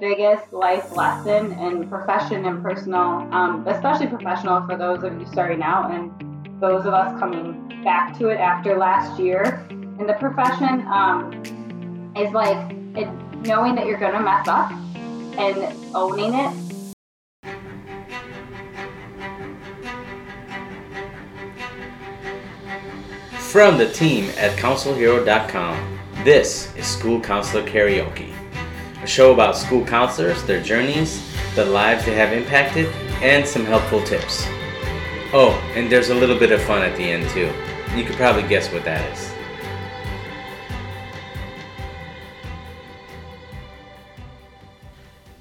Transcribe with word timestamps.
Biggest 0.00 0.52
life 0.52 0.94
lesson 0.96 1.52
in 1.52 1.88
profession 1.88 2.44
and 2.44 2.62
personal, 2.62 3.28
um, 3.32 3.66
especially 3.66 4.06
professional 4.06 4.66
for 4.66 4.76
those 4.76 5.02
of 5.02 5.18
you 5.18 5.26
starting 5.26 5.62
out 5.62 5.90
and 5.90 6.10
those 6.60 6.86
of 6.86 6.94
us 6.94 7.18
coming 7.18 7.82
back 7.84 8.16
to 8.18 8.28
it 8.28 8.38
after 8.38 8.76
last 8.76 9.20
year. 9.20 9.66
In 9.70 10.06
the 10.06 10.14
profession, 10.14 10.86
um, 10.88 11.42
is 12.16 12.32
like 12.32 12.72
it, 12.96 13.08
knowing 13.46 13.74
that 13.74 13.86
you're 13.86 13.98
going 13.98 14.14
to 14.14 14.20
mess 14.20 14.48
up 14.48 14.70
and 15.38 15.94
owning 15.94 16.34
it. 16.34 16.64
From 23.38 23.78
the 23.78 23.88
team 23.88 24.30
at 24.36 24.58
CounselHero.com, 24.58 25.98
this 26.24 26.74
is 26.74 26.86
School 26.86 27.20
Counselor 27.20 27.62
Karaoke, 27.64 28.33
a 29.04 29.06
show 29.06 29.34
about 29.34 29.54
school 29.54 29.84
counselors, 29.84 30.42
their 30.44 30.62
journeys, 30.62 31.22
the 31.54 31.64
lives 31.64 32.06
they 32.06 32.14
have 32.14 32.32
impacted, 32.32 32.86
and 33.20 33.46
some 33.46 33.62
helpful 33.62 34.02
tips. 34.02 34.44
Oh, 35.34 35.52
and 35.74 35.92
there's 35.92 36.08
a 36.08 36.14
little 36.14 36.38
bit 36.38 36.52
of 36.52 36.62
fun 36.62 36.80
at 36.80 36.96
the 36.96 37.02
end 37.02 37.28
too. 37.28 37.52
You 37.94 38.04
could 38.04 38.16
probably 38.16 38.44
guess 38.44 38.72
what 38.72 38.82
that 38.84 39.12
is. 39.12 39.30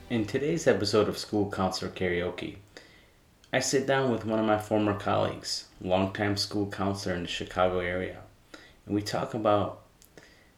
In 0.09 0.25
today's 0.25 0.67
episode 0.67 1.07
of 1.07 1.17
School 1.17 1.49
Counselor 1.49 1.89
Karaoke, 1.89 2.57
I 3.53 3.61
sit 3.61 3.87
down 3.87 4.11
with 4.11 4.25
one 4.25 4.39
of 4.39 4.45
my 4.45 4.59
former 4.59 4.93
colleagues, 4.93 5.69
longtime 5.79 6.35
school 6.35 6.69
counselor 6.69 7.15
in 7.15 7.21
the 7.21 7.29
Chicago 7.29 7.79
area, 7.79 8.17
and 8.85 8.93
we 8.93 9.01
talk 9.01 9.33
about 9.33 9.82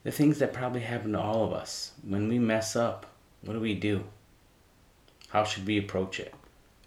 the 0.05 0.11
things 0.11 0.37
that 0.37 0.53
probably 0.53 0.81
happen 0.81 1.13
to 1.13 1.19
all 1.19 1.43
of 1.43 1.51
us. 1.51 1.91
When 2.07 2.29
we 2.29 2.37
mess 2.37 2.75
up, 2.75 3.07
what 3.41 3.53
do 3.53 3.59
we 3.59 3.73
do? 3.73 4.03
How 5.29 5.43
should 5.43 5.65
we 5.65 5.79
approach 5.79 6.19
it? 6.19 6.33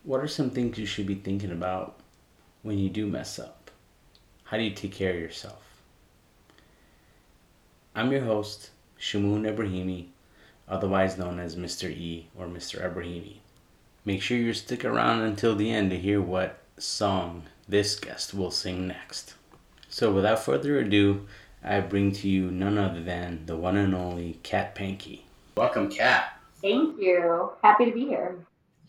What 0.05 0.21
are 0.21 0.29
some 0.29 0.51
things 0.51 0.79
you 0.79 0.87
should 0.87 1.09
be 1.09 1.17
thinking 1.17 1.51
about 1.51 1.98
when 2.62 2.79
you 2.79 2.89
do 2.89 3.09
mess 3.09 3.41
up? 3.41 3.73
How 4.45 4.57
do 4.57 4.62
you 4.62 4.70
take 4.70 4.92
care 4.92 5.11
of 5.11 5.20
yourself? 5.20 5.83
I'm 7.92 8.12
your 8.12 8.20
host, 8.20 8.70
Shamoon 9.01 9.53
Ebrahimi, 9.53 10.07
otherwise 10.69 11.19
known 11.19 11.41
as 11.41 11.57
Mr. 11.57 11.91
E 11.91 12.29
or 12.39 12.47
Mr. 12.47 12.81
Ebrahimi. 12.81 13.39
Make 14.05 14.23
sure 14.23 14.37
you 14.37 14.55
stick 14.55 14.85
around 14.85 15.23
until 15.23 15.57
the 15.57 15.73
end 15.73 15.91
to 15.91 15.98
hear 15.98 16.23
what 16.23 16.61
song 16.79 17.42
this 17.69 17.98
guest 17.98 18.33
will 18.33 18.53
sing 18.53 18.87
next. 18.87 19.35
So, 19.89 20.12
without 20.12 20.39
further 20.39 20.79
ado, 20.79 21.27
I 21.62 21.81
bring 21.81 22.12
to 22.12 22.28
you 22.28 22.51
none 22.51 22.78
other 22.78 23.03
than 23.03 23.45
the 23.47 23.56
one 23.56 23.77
and 23.77 23.95
only 23.95 24.39
Kat 24.42 24.75
Pankey. 24.75 25.23
Welcome, 25.56 25.91
Kat. 25.91 26.41
Thank 26.62 27.01
you. 27.01 27.51
Happy 27.62 27.87
to 27.87 27.92
be 27.92 28.06
here. 28.06 28.39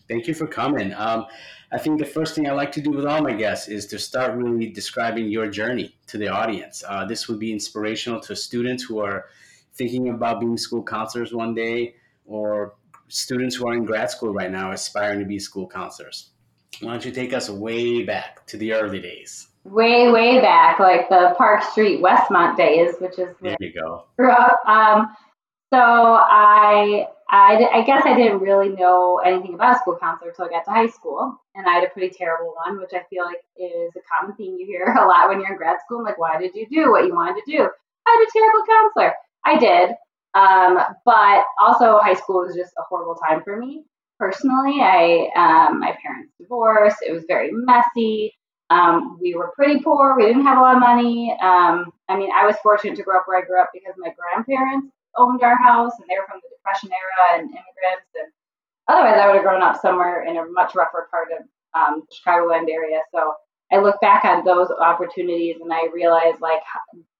Thank 0.08 0.26
you 0.26 0.34
for 0.34 0.46
coming. 0.46 0.92
Um, 0.94 1.26
I 1.72 1.78
think 1.78 1.98
the 1.98 2.04
first 2.04 2.34
thing 2.34 2.48
I 2.48 2.52
like 2.52 2.72
to 2.72 2.80
do 2.80 2.90
with 2.90 3.06
all 3.06 3.22
my 3.22 3.32
guests 3.32 3.68
is 3.68 3.86
to 3.86 3.98
start 3.98 4.34
really 4.34 4.70
describing 4.70 5.28
your 5.28 5.48
journey 5.48 5.94
to 6.08 6.18
the 6.18 6.28
audience. 6.28 6.82
Uh, 6.86 7.04
this 7.04 7.28
would 7.28 7.38
be 7.38 7.52
inspirational 7.52 8.20
to 8.22 8.34
students 8.34 8.82
who 8.82 8.98
are 8.98 9.26
thinking 9.74 10.08
about 10.08 10.40
being 10.40 10.56
school 10.56 10.82
counselors 10.82 11.32
one 11.32 11.54
day 11.54 11.94
or 12.26 12.74
students 13.08 13.54
who 13.56 13.68
are 13.68 13.74
in 13.74 13.84
grad 13.84 14.10
school 14.10 14.32
right 14.32 14.50
now 14.50 14.72
aspiring 14.72 15.20
to 15.20 15.24
be 15.24 15.38
school 15.38 15.68
counselors. 15.68 16.30
Why 16.80 16.92
don't 16.92 17.04
you 17.04 17.10
take 17.10 17.32
us 17.32 17.50
way 17.50 18.04
back 18.04 18.46
to 18.46 18.56
the 18.56 18.72
early 18.72 19.00
days? 19.00 19.48
Way, 19.64 20.10
way 20.10 20.40
back, 20.40 20.78
like 20.78 21.08
the 21.10 21.34
Park 21.36 21.62
Street 21.62 22.00
Westmont 22.00 22.56
days, 22.56 22.94
which 22.98 23.18
is 23.18 23.34
there 23.42 23.56
you 23.60 23.72
go. 23.74 24.04
Grew 24.16 24.30
up. 24.30 24.58
Um, 24.66 25.14
so 25.72 25.78
I, 25.78 27.06
I, 27.28 27.68
I 27.72 27.84
guess 27.84 28.02
I 28.06 28.16
didn't 28.16 28.40
really 28.40 28.70
know 28.70 29.20
anything 29.24 29.54
about 29.54 29.76
a 29.76 29.78
school 29.78 29.98
counselor 30.00 30.30
until 30.30 30.46
I 30.46 30.48
got 30.48 30.64
to 30.64 30.70
high 30.70 30.88
school, 30.88 31.38
and 31.54 31.66
I 31.66 31.74
had 31.74 31.84
a 31.84 31.90
pretty 31.90 32.14
terrible 32.16 32.54
one, 32.64 32.80
which 32.80 32.92
I 32.94 33.02
feel 33.10 33.24
like 33.24 33.42
is 33.58 33.92
a 33.94 34.00
common 34.10 34.34
theme 34.36 34.56
you 34.58 34.64
hear 34.64 34.84
a 34.98 35.06
lot 35.06 35.28
when 35.28 35.40
you're 35.40 35.52
in 35.52 35.58
grad 35.58 35.78
school. 35.84 35.98
I'm 35.98 36.04
like, 36.04 36.18
why 36.18 36.38
did 36.38 36.54
you 36.54 36.66
do 36.70 36.90
what 36.90 37.04
you 37.04 37.14
wanted 37.14 37.42
to 37.44 37.50
do? 37.50 37.68
I 38.06 38.10
had 38.10 38.26
a 38.26 38.32
terrible 38.32 38.66
counselor. 38.66 39.14
I 39.44 39.58
did. 39.58 39.90
Um, 40.32 40.78
but 41.04 41.44
also, 41.60 41.98
high 41.98 42.14
school 42.14 42.46
was 42.46 42.56
just 42.56 42.72
a 42.78 42.82
horrible 42.88 43.16
time 43.16 43.42
for 43.44 43.58
me 43.58 43.84
personally. 44.20 44.80
I 44.80 45.30
um, 45.34 45.80
my 45.80 45.96
parents 46.00 46.32
divorced. 46.38 46.98
It 47.04 47.12
was 47.12 47.24
very 47.26 47.50
messy. 47.50 48.32
Um, 48.68 49.18
we 49.20 49.34
were 49.34 49.50
pretty 49.56 49.80
poor. 49.80 50.14
We 50.16 50.26
didn't 50.26 50.44
have 50.44 50.58
a 50.58 50.60
lot 50.60 50.76
of 50.76 50.80
money. 50.80 51.36
Um, 51.42 51.90
I 52.08 52.16
mean, 52.16 52.30
I 52.32 52.46
was 52.46 52.54
fortunate 52.62 52.94
to 52.96 53.02
grow 53.02 53.18
up 53.18 53.24
where 53.26 53.42
I 53.42 53.44
grew 53.44 53.60
up 53.60 53.70
because 53.74 53.94
my 53.98 54.12
grandparents 54.16 54.92
owned 55.16 55.42
our 55.42 55.56
house, 55.56 55.92
and 55.98 56.06
they 56.08 56.14
were 56.20 56.26
from 56.28 56.40
the 56.42 56.54
Depression 56.56 56.90
era 56.92 57.40
and 57.40 57.50
immigrants. 57.50 58.10
And 58.14 58.30
otherwise, 58.86 59.18
I 59.18 59.26
would 59.26 59.36
have 59.36 59.44
grown 59.44 59.62
up 59.62 59.80
somewhere 59.80 60.22
in 60.22 60.36
a 60.36 60.44
much 60.46 60.76
rougher 60.76 61.08
part 61.10 61.28
of 61.32 61.46
um, 61.74 62.02
the 62.06 62.14
Chicagoland 62.14 62.70
area. 62.70 63.00
So 63.12 63.32
I 63.72 63.78
look 63.78 64.00
back 64.00 64.24
on 64.24 64.44
those 64.44 64.68
opportunities, 64.70 65.56
and 65.60 65.72
I 65.72 65.88
realize 65.92 66.34
like 66.40 66.60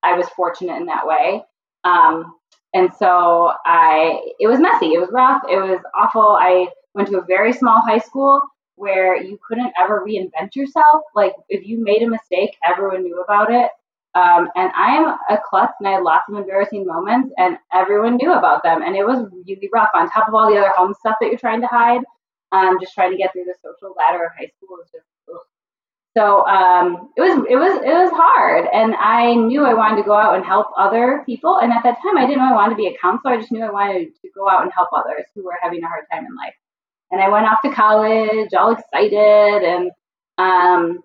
I 0.05 0.12
was 0.12 0.28
fortunate 0.37 0.77
in 0.77 0.87
that 0.87 1.06
way. 1.06 1.43
Um, 1.82 2.34
and 2.75 2.91
so 2.94 3.53
I, 3.67 4.21
it 4.38 4.47
was 4.47 4.61
messy. 4.61 4.93
It 4.93 5.00
was 5.00 5.09
rough. 5.12 5.43
It 5.50 5.56
was 5.56 5.81
awful. 5.97 6.37
I 6.41 6.69
went 6.95 7.09
to 7.09 7.19
a 7.19 7.25
very 7.25 7.53
small 7.53 7.81
high 7.81 7.99
school 7.99 8.41
where 8.77 9.23
you 9.23 9.39
couldn't 9.47 9.73
ever 9.78 10.05
reinvent 10.06 10.55
yourself. 10.55 11.03
Like 11.15 11.34
if 11.49 11.67
you 11.67 11.83
made 11.83 12.03
a 12.03 12.09
mistake, 12.09 12.56
everyone 12.67 13.03
knew 13.03 13.23
about 13.23 13.53
it. 13.53 13.71
Um, 14.15 14.49
and 14.56 14.73
I 14.77 14.97
am 14.97 15.06
a 15.29 15.39
klutz 15.49 15.75
and 15.79 15.89
I 15.89 15.93
had 15.93 16.03
lots 16.03 16.25
of 16.29 16.37
embarrassing 16.37 16.84
moments 16.84 17.33
and 17.39 17.59
everyone 17.73 18.17
knew 18.17 18.33
about 18.33 18.62
them. 18.65 18.83
And 18.83 18.97
it 18.97 19.06
was 19.06 19.25
really 19.47 19.69
rough 19.73 19.91
on 19.95 20.11
top 20.11 20.27
of 20.27 20.34
all 20.34 20.50
the 20.50 20.59
other 20.59 20.73
home 20.77 20.95
stuff 20.99 21.17
that 21.21 21.29
you're 21.29 21.39
trying 21.39 21.61
to 21.61 21.69
hide. 21.69 22.00
Um, 22.53 22.79
just 22.81 22.95
trying 22.95 23.12
to 23.12 23.17
get 23.17 23.33
through 23.33 23.45
the 23.45 23.55
social 23.62 23.95
ladder 23.97 24.25
of 24.25 24.33
high 24.37 24.50
school 24.56 24.77
was 24.77 24.89
just. 24.93 25.06
So 26.17 26.45
um, 26.47 27.11
it 27.17 27.21
was 27.21 27.47
it 27.49 27.55
was 27.55 27.83
it 27.87 27.95
was 27.95 28.11
hard, 28.12 28.67
and 28.75 28.97
I 28.97 29.34
knew 29.34 29.65
I 29.65 29.75
wanted 29.75 30.03
to 30.03 30.03
go 30.03 30.15
out 30.15 30.34
and 30.34 30.45
help 30.45 30.67
other 30.77 31.23
people. 31.25 31.61
And 31.62 31.73
at 31.73 31.84
that 31.84 31.99
time, 32.03 32.19
I 32.19 32.27
didn't 32.27 32.39
know 32.39 32.50
I 32.50 32.55
wanted 32.55 32.71
to 32.71 32.83
be 32.83 32.89
a 32.89 32.99
counselor. 32.99 33.34
I 33.34 33.37
just 33.39 33.53
knew 33.53 33.62
I 33.62 33.71
wanted 33.71 34.11
to 34.21 34.29
go 34.34 34.49
out 34.49 34.62
and 34.62 34.73
help 34.73 34.89
others 34.93 35.27
who 35.34 35.45
were 35.45 35.56
having 35.62 35.84
a 35.84 35.87
hard 35.87 36.06
time 36.11 36.27
in 36.27 36.34
life. 36.34 36.55
And 37.10 37.21
I 37.21 37.28
went 37.28 37.47
off 37.47 37.59
to 37.65 37.75
college, 37.75 38.50
all 38.56 38.72
excited, 38.72 39.62
and 39.65 39.91
um, 40.38 41.00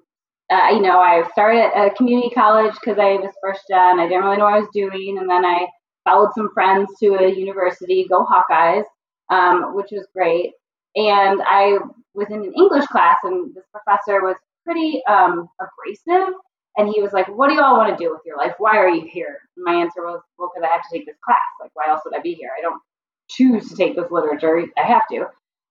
uh, 0.50 0.70
you 0.72 0.82
know, 0.82 1.00
I 1.00 1.28
started 1.32 1.72
a 1.76 1.90
community 1.96 2.30
college 2.30 2.74
because 2.74 3.00
I 3.00 3.16
was 3.16 3.34
first 3.42 3.62
gen. 3.70 4.00
I 4.00 4.08
didn't 4.08 4.24
really 4.24 4.38
know 4.38 4.46
what 4.46 4.54
I 4.54 4.60
was 4.60 4.70
doing, 4.74 5.18
and 5.20 5.30
then 5.30 5.44
I 5.46 5.68
followed 6.04 6.30
some 6.36 6.50
friends 6.54 6.90
to 7.02 7.16
a 7.16 7.34
university, 7.34 8.06
go 8.08 8.26
Hawkeyes, 8.26 8.84
um, 9.32 9.76
which 9.76 9.88
was 9.92 10.08
great. 10.14 10.52
And 10.96 11.42
I 11.46 11.78
was 12.14 12.28
in 12.30 12.44
an 12.44 12.54
English 12.56 12.86
class, 12.88 13.18
and 13.24 13.54
this 13.56 13.66
professor 13.72 14.22
was 14.22 14.36
pretty 14.64 15.02
um, 15.10 15.50
abrasive. 15.60 16.34
And 16.78 16.90
he 16.94 17.02
was 17.02 17.14
like, 17.14 17.28
What 17.28 17.48
do 17.48 17.56
you 17.56 17.62
all 17.62 17.78
want 17.78 17.98
to 17.98 18.04
do 18.04 18.12
with 18.12 18.22
your 18.26 18.38
life? 18.38 18.54
Why 18.58 18.78
are 18.78 18.90
you 18.90 19.08
here? 19.12 19.40
And 19.58 19.64
my 19.64 19.74
answer 19.74 20.04
was, 20.04 20.22
Well, 20.38 20.52
because 20.54 20.68
I 20.70 20.74
have 20.74 20.84
to 20.84 20.98
take 20.98 21.06
this 21.06 21.18
class. 21.24 21.38
Like, 21.62 21.72
why 21.74 21.86
else 21.90 22.02
would 22.06 22.16
I 22.16 22.22
be 22.22 22.34
here? 22.34 22.52
I 22.58 22.62
don't 22.62 22.82
choose 23.30 23.70
to 23.70 23.76
take 23.76 23.96
this 23.96 24.12
literature. 24.12 24.64
I 24.78 24.82
have 24.82 25.04
to. 25.12 25.26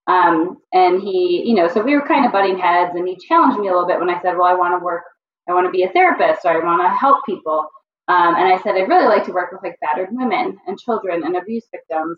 Um, 0.07 0.57
and 0.73 1.01
he, 1.01 1.43
you 1.45 1.55
know, 1.55 1.67
so 1.67 1.81
we 1.81 1.95
were 1.95 2.07
kind 2.07 2.25
of 2.25 2.31
butting 2.31 2.59
heads, 2.59 2.93
and 2.95 3.07
he 3.07 3.17
challenged 3.17 3.59
me 3.59 3.67
a 3.67 3.71
little 3.71 3.87
bit 3.87 3.99
when 3.99 4.09
I 4.09 4.21
said, 4.21 4.37
Well, 4.37 4.47
I 4.47 4.53
want 4.53 4.79
to 4.79 4.83
work, 4.83 5.03
I 5.49 5.53
want 5.53 5.65
to 5.67 5.71
be 5.71 5.83
a 5.83 5.89
therapist, 5.89 6.45
or 6.45 6.51
I 6.51 6.65
want 6.65 6.81
to 6.81 6.89
help 6.89 7.25
people. 7.25 7.67
Um, 8.07 8.35
and 8.35 8.53
I 8.53 8.61
said, 8.61 8.75
I'd 8.75 8.87
really 8.89 9.07
like 9.07 9.25
to 9.25 9.31
work 9.33 9.51
with 9.51 9.63
like 9.63 9.77
battered 9.81 10.09
women 10.11 10.57
and 10.67 10.79
children 10.79 11.23
and 11.23 11.35
abuse 11.37 11.65
victims. 11.71 12.17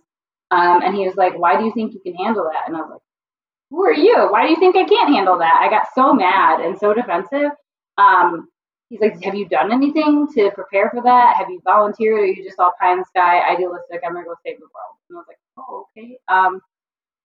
Um, 0.52 0.82
and 0.84 0.96
he 0.96 1.06
was 1.06 1.16
like, 1.16 1.38
Why 1.38 1.58
do 1.58 1.66
you 1.66 1.74
think 1.74 1.94
you 1.94 2.02
can 2.02 2.16
handle 2.16 2.50
that? 2.52 2.68
And 2.68 2.76
I 2.76 2.82
was 2.82 2.90
like, 2.92 3.02
who 3.70 3.84
are 3.84 3.94
you? 3.94 4.28
Why 4.30 4.44
do 4.46 4.50
you 4.50 4.58
think 4.58 4.76
I 4.76 4.86
can't 4.86 5.14
handle 5.14 5.38
that? 5.40 5.60
I 5.62 5.70
got 5.70 5.88
so 5.94 6.14
mad 6.14 6.62
and 6.62 6.78
so 6.78 6.94
defensive. 6.94 7.52
Um, 7.98 8.48
he's 8.90 9.02
like, 9.02 9.22
have 9.24 9.36
you 9.36 9.48
done 9.48 9.72
anything 9.74 10.28
to 10.36 10.52
prepare 10.52 10.90
for 10.90 11.02
that? 11.04 11.36
Have 11.38 11.50
you 11.50 11.60
volunteered? 11.64 12.20
Or 12.20 12.24
are 12.24 12.26
you 12.26 12.44
just 12.44 12.60
all 12.60 12.74
pie 12.80 12.94
in 12.94 13.00
the 13.00 13.06
sky, 13.06 13.42
idealistic? 13.42 14.02
I'm 14.06 14.14
gonna 14.14 14.26
go 14.26 14.36
save 14.46 14.58
the 14.60 14.66
world. 14.66 14.96
And 15.10 15.18
I 15.18 15.20
was 15.20 15.26
like, 15.28 15.40
oh, 15.58 15.86
okay. 15.98 16.18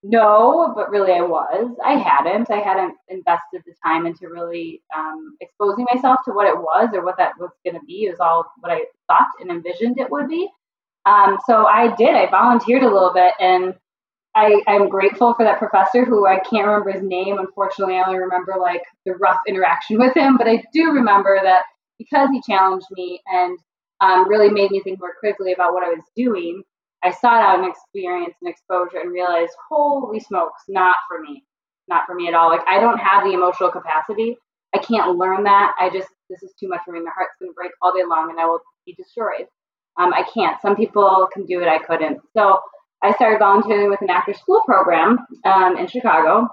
No, 0.04 0.72
but 0.74 0.90
really 0.90 1.12
I 1.12 1.20
was. 1.22 1.76
I 1.84 1.94
hadn't. 1.94 2.50
I 2.50 2.58
hadn't 2.58 2.96
invested 3.08 3.62
the 3.64 3.75
time 3.84 4.04
into 4.06 4.28
really 4.28 4.82
um, 4.96 5.37
exposing 5.40 5.87
myself 5.93 6.19
to 6.25 6.32
what 6.32 6.49
it 6.49 6.56
was 6.56 6.90
or 6.93 7.04
what 7.04 7.16
that 7.19 7.34
was 7.38 7.50
going 7.64 7.78
to 7.78 7.87
be. 7.87 8.04
It 8.06 8.10
was 8.10 8.19
all 8.20 8.44
what 8.60 8.72
I 8.72 8.81
thought 9.06 9.28
and 9.40 9.50
envisioned 9.50 9.99
it 9.99 10.10
would 10.10 10.28
be. 10.28 10.49
Um, 11.06 11.38
so 11.46 11.66
I 11.66 11.94
did. 11.96 12.14
I 12.16 12.28
volunteered 12.31 12.82
a 12.82 12.93
little 12.93 13.12
bit 13.12 13.34
and 13.40 13.75
I, 14.34 14.62
I'm 14.69 14.88
grateful 14.88 15.34
for 15.34 15.44
that 15.44 15.58
professor 15.58 16.05
who 16.06 16.26
I 16.26 16.38
can't 16.40 16.66
remember 16.66 16.93
his 16.93 17.02
name. 17.02 17.38
Unfortunately, 17.38 17.96
I 17.96 18.05
only 18.05 18.19
remember 18.19 18.55
like 18.60 18.82
the 19.06 19.14
rough 19.14 19.40
interaction 19.48 19.98
with 19.98 20.16
him, 20.16 20.38
but 20.38 20.48
I 20.48 20.64
do 20.72 20.93
remember 20.93 21.38
that 21.43 21.64
because 21.98 22.31
he 22.32 22.43
challenged 22.50 22.87
me 22.93 23.20
and 23.26 23.58
um, 24.00 24.28
really 24.28 24.50
made 24.50 24.70
me 24.70 24.81
think 24.81 25.00
more 25.00 25.14
critically 25.20 25.52
about 25.52 25.75
what 25.75 25.84
I 25.84 25.90
was 25.90 26.05
doing, 26.16 26.62
I 27.04 27.10
sought 27.10 27.43
out 27.43 27.58
an 27.58 27.70
experience 27.70 28.34
and 28.40 28.50
exposure 28.50 28.99
and 29.00 29.12
realized, 29.12 29.52
holy 29.69 30.20
smokes, 30.20 30.62
not 30.69 30.96
for 31.08 31.20
me. 31.20 31.44
Not 31.88 32.06
for 32.06 32.14
me 32.14 32.28
at 32.28 32.34
all. 32.34 32.49
Like, 32.49 32.62
I 32.69 32.78
don't 32.78 32.99
have 32.99 33.25
the 33.25 33.32
emotional 33.32 33.70
capacity. 33.70 34.37
I 34.75 34.78
can't 34.78 35.16
learn 35.16 35.44
that. 35.44 35.75
I 35.78 35.90
just, 35.90 36.08
this 36.31 36.43
is 36.43 36.52
too 36.58 36.69
much 36.69 36.81
for 36.84 36.93
me. 36.93 37.00
My 37.00 37.10
heart's 37.14 37.34
going 37.40 37.50
to 37.50 37.54
break 37.54 37.72
all 37.82 37.93
day 37.93 38.04
long 38.08 38.31
and 38.31 38.38
I 38.38 38.46
will 38.46 38.60
be 38.87 38.94
destroyed. 38.94 39.46
Um, 39.99 40.14
I 40.14 40.25
can't. 40.32 40.60
Some 40.62 40.76
people 40.76 41.28
can 41.32 41.44
do 41.44 41.60
it. 41.60 41.69
I 41.69 41.78
couldn't. 41.78 42.20
So 42.37 42.60
I 43.02 43.12
started 43.14 43.40
volunteering 43.40 43.90
with 43.90 44.00
an 44.00 44.10
after 44.10 44.32
school 44.32 44.62
program 44.64 45.19
um, 45.44 45.76
in 45.76 45.88
Chicago. 45.88 46.46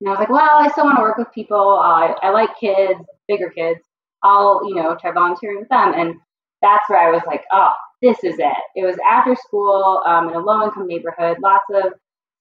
And 0.00 0.08
I 0.08 0.10
was 0.10 0.18
like, 0.18 0.28
well, 0.28 0.60
I 0.60 0.68
still 0.68 0.84
want 0.84 0.98
to 0.98 1.02
work 1.02 1.18
with 1.18 1.32
people. 1.34 1.80
Uh, 1.82 2.14
I 2.22 2.30
like 2.30 2.50
kids, 2.60 3.00
bigger 3.26 3.50
kids. 3.50 3.80
I'll, 4.22 4.68
you 4.68 4.74
know, 4.74 4.96
try 5.00 5.12
volunteering 5.12 5.60
with 5.60 5.68
them. 5.70 5.94
And 5.94 6.14
that's 6.62 6.88
where 6.88 7.00
I 7.00 7.10
was 7.10 7.22
like, 7.26 7.42
oh, 7.52 7.70
this 8.02 8.22
is 8.24 8.38
it. 8.38 8.56
It 8.76 8.84
was 8.84 8.96
after 9.08 9.34
school 9.34 10.02
um, 10.06 10.28
in 10.28 10.34
a 10.34 10.40
low 10.40 10.64
income 10.64 10.86
neighborhood, 10.86 11.38
lots 11.42 11.64
of 11.74 11.92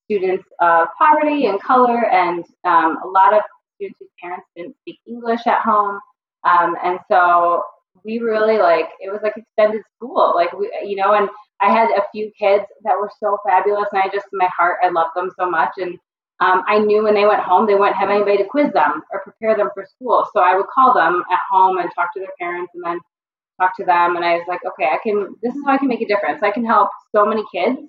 students 0.05 0.45
of 0.61 0.87
poverty 0.97 1.47
and 1.47 1.61
color, 1.61 2.05
and 2.05 2.45
um, 2.63 2.97
a 3.03 3.07
lot 3.07 3.33
of 3.33 3.41
students 3.75 3.99
whose 3.99 4.09
parents 4.21 4.47
didn't 4.55 4.75
speak 4.81 4.99
English 5.07 5.41
at 5.47 5.61
home. 5.61 5.99
Um, 6.43 6.75
and 6.83 6.99
so 7.09 7.63
we 8.05 8.19
really 8.19 8.57
like 8.57 8.89
it 8.99 9.11
was 9.11 9.21
like 9.23 9.33
extended 9.35 9.81
school, 9.95 10.33
like 10.35 10.53
we, 10.53 10.71
you 10.85 10.95
know, 10.95 11.13
and 11.13 11.29
I 11.59 11.71
had 11.71 11.89
a 11.89 12.03
few 12.11 12.31
kids 12.37 12.65
that 12.83 12.97
were 12.99 13.11
so 13.19 13.37
fabulous, 13.45 13.87
and 13.91 14.01
I 14.01 14.07
just, 14.13 14.27
in 14.31 14.37
my 14.37 14.49
heart, 14.55 14.77
I 14.83 14.89
loved 14.89 15.15
them 15.15 15.31
so 15.37 15.49
much. 15.49 15.71
And 15.77 15.97
um, 16.39 16.63
I 16.67 16.77
knew 16.77 17.03
when 17.03 17.15
they 17.15 17.25
went 17.25 17.41
home, 17.41 17.65
they 17.65 17.73
wouldn't 17.73 17.97
have 17.97 18.11
anybody 18.11 18.37
to 18.37 18.45
quiz 18.45 18.71
them 18.71 19.01
or 19.11 19.23
prepare 19.23 19.57
them 19.57 19.71
for 19.73 19.85
school. 19.85 20.27
So 20.33 20.41
I 20.41 20.55
would 20.55 20.67
call 20.67 20.93
them 20.93 21.23
at 21.31 21.39
home 21.51 21.79
and 21.79 21.89
talk 21.95 22.13
to 22.13 22.19
their 22.19 22.29
parents 22.39 22.71
and 22.75 22.83
then 22.83 22.99
talk 23.59 23.75
to 23.77 23.85
them. 23.85 24.15
And 24.15 24.25
I 24.25 24.35
was 24.35 24.45
like, 24.47 24.61
okay, 24.65 24.85
I 24.85 24.97
can, 25.03 25.35
this 25.41 25.55
is 25.55 25.61
how 25.65 25.73
I 25.73 25.77
can 25.77 25.87
make 25.87 26.01
a 26.01 26.07
difference. 26.07 26.43
I 26.43 26.51
can 26.51 26.65
help 26.65 26.89
so 27.15 27.25
many 27.25 27.43
kids 27.51 27.79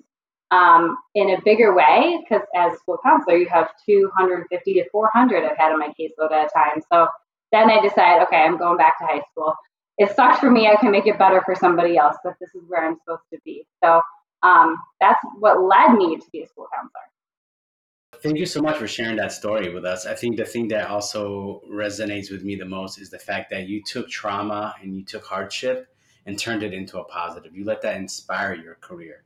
um, 0.51 0.97
in 1.15 1.29
a 1.29 1.41
bigger 1.41 1.73
way 1.75 2.19
because 2.21 2.45
as 2.55 2.77
school 2.79 2.97
counselor, 3.03 3.37
you 3.37 3.47
have 3.49 3.69
250 3.85 4.73
to 4.73 4.89
400 4.91 5.43
I've 5.43 5.57
had 5.57 5.71
on 5.71 5.79
my 5.79 5.93
caseload 5.99 6.31
at 6.31 6.47
a 6.47 6.49
time. 6.49 6.81
So 6.91 7.07
then 7.51 7.69
I 7.69 7.81
decided, 7.81 8.23
okay, 8.23 8.37
I'm 8.37 8.57
going 8.57 8.77
back 8.77 8.97
to 8.99 9.05
high 9.05 9.21
school 9.31 9.55
it 9.99 10.15
sucks 10.15 10.39
for 10.39 10.49
me. 10.49 10.67
I 10.67 10.77
can 10.77 10.91
make 10.91 11.05
it 11.05 11.19
better 11.19 11.41
for 11.45 11.53
somebody 11.53 11.97
else, 11.97 12.15
but 12.23 12.33
this 12.39 12.55
is 12.55 12.63
where 12.67 12.87
I'm 12.87 12.97
supposed 13.03 13.29
to 13.33 13.39
be. 13.43 13.67
So 13.83 14.01
um, 14.41 14.77
that's 15.01 15.19
what 15.37 15.61
led 15.61 15.95
me 15.95 16.15
to 16.15 16.25
be 16.31 16.41
a 16.41 16.47
school 16.47 16.67
counselor. 16.73 17.01
Thank 18.21 18.37
you 18.37 18.45
so 18.45 18.61
much 18.61 18.75
for 18.75 18.87
sharing 18.87 19.15
that 19.15 19.31
story 19.31 19.73
with 19.73 19.85
us. 19.85 20.05
I 20.05 20.13
think 20.13 20.35
the 20.35 20.43
thing 20.43 20.67
that 20.69 20.89
also 20.89 21.61
resonates 21.71 22.29
with 22.29 22.43
me 22.43 22.57
the 22.57 22.65
most 22.65 22.99
is 22.99 23.09
the 23.09 23.17
fact 23.17 23.49
that 23.51 23.69
you 23.69 23.81
took 23.81 24.09
trauma 24.09 24.75
and 24.81 24.93
you 24.93 25.05
took 25.05 25.23
hardship 25.23 25.87
and 26.25 26.37
turned 26.37 26.61
it 26.61 26.73
into 26.73 26.99
a 26.99 27.05
positive. 27.05 27.55
You 27.55 27.63
let 27.63 27.81
that 27.83 27.95
inspire 27.95 28.55
your 28.55 28.75
career. 28.75 29.23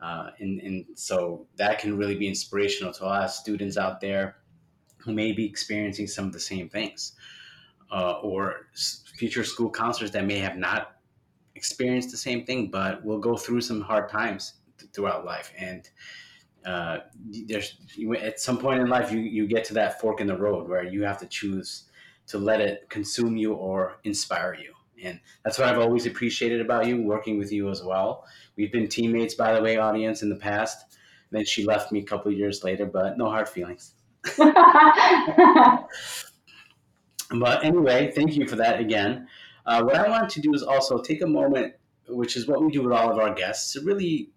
Uh, 0.00 0.30
and, 0.38 0.60
and 0.60 0.86
so 0.94 1.48
that 1.56 1.80
can 1.80 1.98
really 1.98 2.14
be 2.14 2.28
inspirational 2.28 2.92
to 2.92 3.04
a 3.04 3.06
lot 3.06 3.24
of 3.24 3.30
students 3.32 3.76
out 3.76 4.00
there 4.00 4.36
who 4.98 5.12
may 5.12 5.32
be 5.32 5.44
experiencing 5.44 6.06
some 6.06 6.26
of 6.26 6.32
the 6.32 6.38
same 6.38 6.68
things 6.68 7.14
uh, 7.90 8.20
or 8.22 8.68
future 9.16 9.42
school 9.42 9.68
counselors 9.68 10.12
that 10.12 10.24
may 10.24 10.38
have 10.38 10.56
not 10.56 11.00
experienced 11.56 12.12
the 12.12 12.16
same 12.16 12.46
thing, 12.46 12.70
but 12.70 13.04
will 13.04 13.18
go 13.18 13.36
through 13.36 13.62
some 13.62 13.80
hard 13.80 14.08
times 14.08 14.54
th- 14.78 14.92
throughout 14.92 15.24
life. 15.24 15.52
And 15.58 15.90
uh, 16.68 16.98
there's 17.46 17.78
at 18.20 18.40
some 18.40 18.58
point 18.58 18.80
in 18.80 18.88
life, 18.88 19.10
you, 19.10 19.20
you 19.20 19.46
get 19.46 19.64
to 19.64 19.74
that 19.74 20.00
fork 20.00 20.20
in 20.20 20.26
the 20.26 20.36
road 20.36 20.68
where 20.68 20.84
you 20.84 21.02
have 21.04 21.18
to 21.18 21.26
choose 21.26 21.84
to 22.26 22.38
let 22.38 22.60
it 22.60 22.88
consume 22.90 23.36
you 23.36 23.54
or 23.54 23.98
inspire 24.04 24.54
you. 24.54 24.74
And 25.02 25.20
that's 25.44 25.58
what 25.58 25.68
I've 25.68 25.78
always 25.78 26.06
appreciated 26.06 26.60
about 26.60 26.86
you, 26.86 27.02
working 27.02 27.38
with 27.38 27.52
you 27.52 27.70
as 27.70 27.82
well. 27.82 28.26
We've 28.56 28.72
been 28.72 28.88
teammates, 28.88 29.34
by 29.34 29.54
the 29.54 29.62
way, 29.62 29.76
audience, 29.76 30.22
in 30.22 30.28
the 30.28 30.36
past. 30.36 30.98
Then 31.30 31.44
she 31.44 31.64
left 31.64 31.92
me 31.92 32.00
a 32.00 32.04
couple 32.04 32.32
years 32.32 32.64
later, 32.64 32.86
but 32.86 33.16
no 33.16 33.30
hard 33.30 33.48
feelings. 33.48 33.94
But 37.30 37.64
anyway, 37.64 38.10
thank 38.14 38.36
you 38.36 38.46
for 38.46 38.56
that 38.56 38.80
again. 38.80 39.28
Uh, 39.66 39.82
what 39.82 39.96
I 39.96 40.08
want 40.08 40.30
to 40.30 40.40
do 40.40 40.54
is 40.54 40.62
also 40.62 40.98
take 40.98 41.20
a 41.20 41.26
moment, 41.26 41.74
which 42.08 42.36
is 42.36 42.48
what 42.48 42.62
we 42.62 42.70
do 42.70 42.82
with 42.82 42.92
all 42.92 43.10
of 43.10 43.18
our 43.18 43.34
guests, 43.34 43.74
to 43.74 43.82
really 43.82 44.30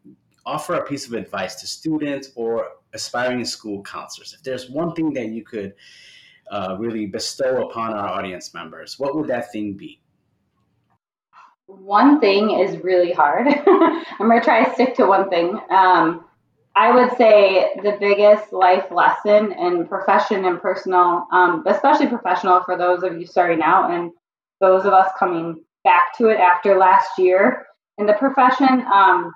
offer 0.45 0.75
a 0.75 0.85
piece 0.85 1.07
of 1.07 1.13
advice 1.13 1.55
to 1.55 1.67
students 1.67 2.31
or 2.35 2.67
aspiring 2.93 3.45
school 3.45 3.81
counselors. 3.83 4.33
If 4.33 4.43
there's 4.43 4.69
one 4.69 4.93
thing 4.93 5.13
that 5.13 5.27
you 5.27 5.43
could 5.43 5.73
uh, 6.51 6.75
really 6.79 7.05
bestow 7.05 7.69
upon 7.69 7.93
our 7.93 8.07
audience 8.07 8.53
members, 8.53 8.99
what 8.99 9.15
would 9.15 9.27
that 9.27 9.51
thing 9.51 9.73
be? 9.73 10.01
One 11.67 12.19
thing 12.19 12.51
is 12.51 12.83
really 12.83 13.13
hard. 13.13 13.47
I'm 13.67 14.27
going 14.27 14.39
to 14.39 14.43
try 14.43 14.63
to 14.63 14.73
stick 14.73 14.95
to 14.95 15.05
one 15.05 15.29
thing. 15.29 15.57
Um, 15.69 16.25
I 16.75 16.91
would 16.93 17.17
say 17.17 17.69
the 17.83 17.97
biggest 17.99 18.53
life 18.53 18.91
lesson 18.91 19.53
in 19.53 19.87
profession 19.87 20.45
and 20.45 20.61
personal, 20.61 21.27
um, 21.31 21.63
especially 21.67 22.07
professional 22.07 22.63
for 22.63 22.77
those 22.77 23.03
of 23.03 23.19
you 23.19 23.25
starting 23.25 23.61
out 23.61 23.91
and 23.91 24.11
those 24.59 24.85
of 24.85 24.93
us 24.93 25.11
coming 25.17 25.63
back 25.83 26.17
to 26.17 26.27
it 26.27 26.39
after 26.39 26.77
last 26.77 27.17
year 27.17 27.65
in 27.97 28.05
the 28.05 28.13
profession, 28.13 28.85
um, 28.91 29.33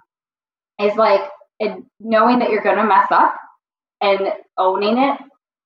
is 0.80 0.95
like 0.95 1.22
knowing 2.00 2.39
that 2.39 2.50
you're 2.50 2.63
going 2.63 2.77
to 2.77 2.83
mess 2.83 3.07
up 3.12 3.36
and 4.01 4.33
owning 4.57 4.98
it, 4.98 5.19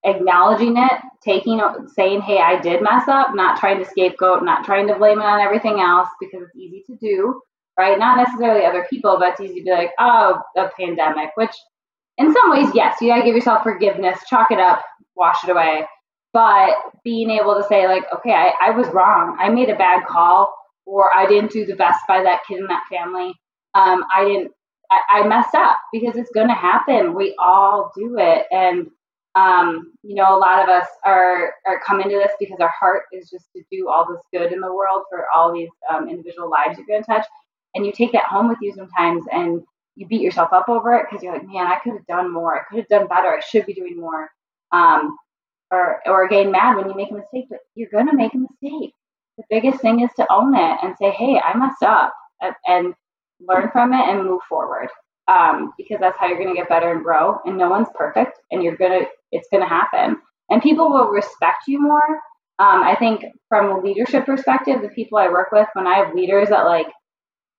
acknowledging 0.03 0.77
it, 0.77 0.91
taking, 1.23 1.61
saying, 1.95 2.21
"Hey, 2.21 2.39
I 2.39 2.59
did 2.61 2.81
mess 2.81 3.07
up," 3.07 3.33
not 3.33 3.59
trying 3.59 3.79
to 3.79 3.89
scapegoat, 3.89 4.43
not 4.43 4.63
trying 4.63 4.87
to 4.87 4.95
blame 4.95 5.19
it 5.19 5.25
on 5.25 5.39
everything 5.39 5.79
else 5.79 6.09
because 6.19 6.43
it's 6.43 6.55
easy 6.55 6.83
to 6.87 6.95
do 6.97 7.41
right? 7.79 7.97
Not 7.97 8.17
necessarily 8.17 8.65
other 8.65 8.85
people, 8.89 9.15
but 9.17 9.29
it's 9.29 9.39
easy 9.39 9.61
to 9.61 9.63
be 9.63 9.71
like, 9.71 9.91
oh, 9.99 10.41
a 10.57 10.69
pandemic, 10.77 11.29
which 11.35 11.55
in 12.17 12.33
some 12.33 12.51
ways, 12.51 12.67
yes, 12.75 12.97
you 12.99 13.07
gotta 13.07 13.23
give 13.23 13.35
yourself 13.35 13.63
forgiveness, 13.63 14.19
chalk 14.29 14.51
it 14.51 14.59
up, 14.59 14.81
wash 15.15 15.37
it 15.45 15.49
away. 15.49 15.85
But 16.33 16.75
being 17.05 17.29
able 17.29 17.55
to 17.55 17.65
say, 17.69 17.87
like, 17.87 18.03
okay, 18.13 18.33
I, 18.33 18.51
I 18.61 18.71
was 18.71 18.87
wrong. 18.89 19.37
I 19.39 19.47
made 19.49 19.69
a 19.69 19.77
bad 19.77 20.05
call, 20.05 20.53
or 20.85 21.09
I 21.15 21.25
didn't 21.25 21.51
do 21.51 21.65
the 21.65 21.75
best 21.77 21.99
by 22.05 22.21
that 22.21 22.41
kid 22.47 22.59
in 22.59 22.67
that 22.67 22.83
family. 22.91 23.33
Um, 23.73 24.03
I 24.13 24.25
didn't, 24.25 24.51
I, 24.91 25.19
I 25.19 25.27
messed 25.27 25.55
up 25.55 25.77
because 25.91 26.15
it's 26.15 26.31
gonna 26.33 26.55
happen. 26.55 27.13
We 27.13 27.35
all 27.39 27.91
do 27.95 28.17
it. 28.17 28.45
And 28.51 28.87
um, 29.35 29.93
you 30.03 30.15
know, 30.15 30.35
a 30.35 30.39
lot 30.39 30.61
of 30.63 30.69
us 30.69 30.87
are 31.05 31.53
are 31.67 31.79
coming 31.85 32.09
to 32.09 32.15
this 32.15 32.31
because 32.39 32.59
our 32.59 32.73
heart 32.77 33.03
is 33.13 33.29
just 33.29 33.45
to 33.55 33.63
do 33.71 33.87
all 33.89 34.07
this 34.09 34.21
good 34.33 34.51
in 34.51 34.59
the 34.59 34.73
world 34.73 35.03
for 35.09 35.25
all 35.35 35.53
these 35.53 35.69
um, 35.91 36.09
individual 36.09 36.49
lives 36.49 36.77
you're 36.77 36.87
going 36.87 37.03
to 37.03 37.07
touch 37.07 37.25
and 37.75 37.85
you 37.85 37.91
take 37.91 38.11
that 38.11 38.25
home 38.25 38.47
with 38.47 38.57
you 38.61 38.73
sometimes 38.75 39.23
and 39.31 39.61
you 39.95 40.07
beat 40.07 40.21
yourself 40.21 40.49
up 40.53 40.69
over 40.69 40.93
it 40.95 41.05
because 41.09 41.23
you're 41.23 41.33
like, 41.33 41.45
man, 41.45 41.67
I 41.67 41.79
could 41.83 41.93
have 41.93 42.05
done 42.07 42.33
more. 42.33 42.55
I 42.55 42.63
could 42.69 42.79
have 42.79 42.87
done 42.87 43.07
better. 43.07 43.27
I 43.27 43.41
should 43.41 43.65
be 43.65 43.73
doing 43.73 43.99
more. 43.99 44.29
Um, 44.71 45.17
or, 45.71 45.99
or 46.07 46.27
getting 46.27 46.51
mad 46.51 46.77
when 46.77 46.89
you 46.89 46.95
make 46.95 47.11
a 47.11 47.15
mistake, 47.15 47.45
but 47.49 47.59
you're 47.75 47.89
going 47.91 48.07
to 48.07 48.15
make 48.15 48.33
a 48.33 48.37
mistake. 48.37 48.93
The 49.37 49.43
biggest 49.49 49.81
thing 49.81 49.99
is 49.99 50.09
to 50.15 50.31
own 50.31 50.55
it 50.55 50.77
and 50.81 50.95
say, 50.99 51.11
hey, 51.11 51.39
I 51.39 51.55
messed 51.55 51.83
up 51.83 52.13
and 52.65 52.93
learn 53.39 53.69
from 53.71 53.93
it 53.93 54.07
and 54.07 54.25
move 54.25 54.41
forward. 54.47 54.89
Um, 55.27 55.73
because 55.77 55.97
that's 55.99 56.17
how 56.17 56.27
you're 56.27 56.39
going 56.39 56.49
to 56.49 56.59
get 56.59 56.69
better 56.69 56.91
and 56.91 57.03
grow. 57.03 57.37
And 57.45 57.57
no 57.57 57.69
one's 57.69 57.87
perfect, 57.95 58.39
and 58.51 58.63
you're 58.63 58.77
going 58.77 59.01
to, 59.01 59.05
it's 59.31 59.47
going 59.51 59.61
to 59.61 59.69
happen. 59.69 60.17
And 60.49 60.61
people 60.61 60.89
will 60.89 61.09
respect 61.09 61.67
you 61.67 61.79
more. 61.81 62.19
Um, 62.57 62.83
I 62.83 62.95
think 62.97 63.23
from 63.47 63.69
a 63.71 63.79
leadership 63.79 64.25
perspective, 64.25 64.81
the 64.81 64.89
people 64.89 65.19
I 65.19 65.29
work 65.29 65.51
with, 65.51 65.67
when 65.73 65.85
I 65.87 65.97
have 65.97 66.15
leaders 66.15 66.49
that 66.49 66.65
like 66.65 66.87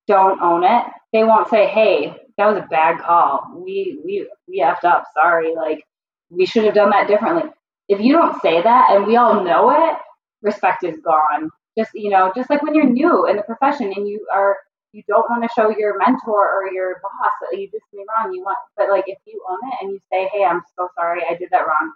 don't 0.07 0.41
own 0.43 0.65
it, 0.65 0.85
they 1.13 1.25
won't 1.25 1.49
say, 1.49 1.67
"Hey, 1.67 2.15
that 2.37 2.47
was 2.47 2.59
a 2.59 2.67
bad 2.69 2.99
call. 3.01 3.41
We 3.65 4.01
we 4.05 4.29
we 4.49 4.61
effed 4.61 4.85
up. 4.85 5.05
Sorry. 5.15 5.55
Like 5.55 5.85
we 6.31 6.47
should 6.47 6.65
have 6.65 6.75
done 6.75 6.91
that 6.91 7.09
differently." 7.09 7.51
If 7.89 8.01
you 8.01 8.13
don't 8.13 8.41
say 8.43 8.63
that, 8.63 8.89
and 8.91 9.07
we 9.07 9.17
all 9.17 9.43
know 9.45 9.71
it, 9.71 9.97
respect 10.43 10.85
is 10.85 10.99
gone. 11.01 11.51
Just 11.79 11.91
you 11.95 12.11
know, 12.11 12.33
just 12.37 12.51
like 12.51 12.63
when 12.63 12.75
you're 12.75 12.89
new 12.89 13.27
in 13.27 13.37
the 13.37 13.43
profession 13.43 13.93
and 13.95 14.09
you 14.09 14.27
are 14.33 14.57
you 14.93 15.03
don't 15.07 15.29
want 15.31 15.43
to 15.43 15.49
show 15.55 15.71
your 15.71 15.99
mentor 15.99 16.51
or 16.51 16.73
your 16.73 17.01
boss 17.03 17.33
that 17.41 17.59
you 17.59 17.71
did 17.71 17.81
something 17.91 18.07
wrong. 18.09 18.33
You 18.33 18.43
want, 18.43 18.59
but 18.77 18.89
like 18.91 19.05
if 19.07 19.19
you 19.27 19.43
own 19.49 19.59
it 19.63 19.75
and 19.83 19.93
you 19.93 20.01
say, 20.11 20.29
"Hey, 20.33 20.45
I'm 20.45 20.63
so 20.77 20.89
sorry, 20.97 21.23
I 21.29 21.35
did 21.35 21.49
that 21.51 21.67
wrong," 21.67 21.93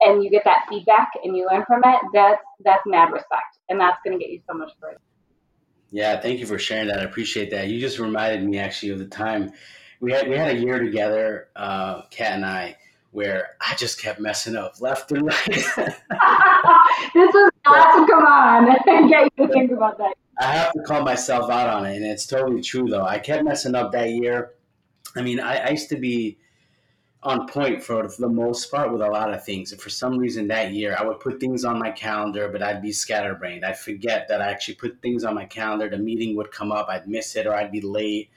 and 0.00 0.22
you 0.22 0.30
get 0.30 0.44
that 0.44 0.66
feedback 0.68 1.10
and 1.24 1.36
you 1.36 1.48
learn 1.50 1.64
from 1.66 1.82
it, 1.84 2.00
that's 2.12 2.42
that's 2.64 2.82
mad 2.86 3.12
respect, 3.12 3.58
and 3.68 3.80
that's 3.80 3.98
going 4.04 4.18
to 4.18 4.22
get 4.22 4.32
you 4.32 4.40
so 4.48 4.56
much 4.56 4.72
further. 4.80 4.98
Yeah, 5.90 6.20
thank 6.20 6.38
you 6.38 6.46
for 6.46 6.58
sharing 6.58 6.88
that. 6.88 7.00
I 7.00 7.04
appreciate 7.04 7.50
that. 7.50 7.68
You 7.68 7.80
just 7.80 7.98
reminded 7.98 8.46
me 8.46 8.58
actually 8.58 8.92
of 8.92 8.98
the 8.98 9.06
time 9.06 9.52
we 10.00 10.12
had 10.12 10.28
we 10.28 10.36
had 10.36 10.54
a 10.54 10.58
year 10.58 10.78
together, 10.78 11.48
uh, 11.56 12.02
Kat 12.10 12.32
and 12.32 12.44
I, 12.44 12.76
where 13.10 13.56
I 13.60 13.74
just 13.74 14.00
kept 14.00 14.20
messing 14.20 14.56
up 14.56 14.80
left 14.80 15.10
and 15.12 15.26
right. 15.26 15.46
this 15.46 15.74
was 15.74 17.50
not 17.66 17.96
to 17.96 18.06
come 18.06 18.24
on 18.24 18.68
and 18.86 19.08
get 19.10 19.30
you 19.36 19.46
to 19.46 19.52
think 19.52 19.72
about 19.72 19.98
that. 19.98 20.14
I 20.40 20.52
have 20.52 20.72
to 20.72 20.82
call 20.82 21.02
myself 21.02 21.50
out 21.50 21.68
on 21.68 21.86
it, 21.86 21.96
and 21.96 22.04
it's 22.04 22.26
totally 22.26 22.62
true 22.62 22.88
though. 22.88 23.04
I 23.04 23.18
kept 23.18 23.44
messing 23.44 23.74
up 23.74 23.92
that 23.92 24.10
year. 24.10 24.52
I 25.16 25.22
mean, 25.22 25.40
I, 25.40 25.56
I 25.56 25.70
used 25.70 25.88
to 25.88 25.96
be 25.96 26.38
on 27.22 27.48
point 27.48 27.82
for, 27.82 28.08
for 28.08 28.20
the 28.20 28.28
most 28.28 28.70
part 28.70 28.92
with 28.92 29.02
a 29.02 29.10
lot 29.10 29.34
of 29.34 29.44
things. 29.44 29.72
And 29.72 29.80
for 29.80 29.90
some 29.90 30.16
reason 30.18 30.46
that 30.48 30.72
year, 30.72 30.96
I 30.98 31.04
would 31.04 31.18
put 31.18 31.40
things 31.40 31.64
on 31.64 31.78
my 31.78 31.90
calendar, 31.90 32.48
but 32.48 32.62
I'd 32.62 32.80
be 32.80 32.92
scatterbrained. 32.92 33.64
I'd 33.64 33.78
forget 33.78 34.28
that 34.28 34.40
I 34.40 34.50
actually 34.50 34.74
put 34.74 35.02
things 35.02 35.24
on 35.24 35.34
my 35.34 35.44
calendar. 35.44 35.88
The 35.88 35.98
meeting 35.98 36.36
would 36.36 36.52
come 36.52 36.70
up, 36.70 36.88
I'd 36.88 37.08
miss 37.08 37.34
it, 37.34 37.46
or 37.46 37.54
I'd 37.54 37.72
be 37.72 37.80
late, 37.80 38.30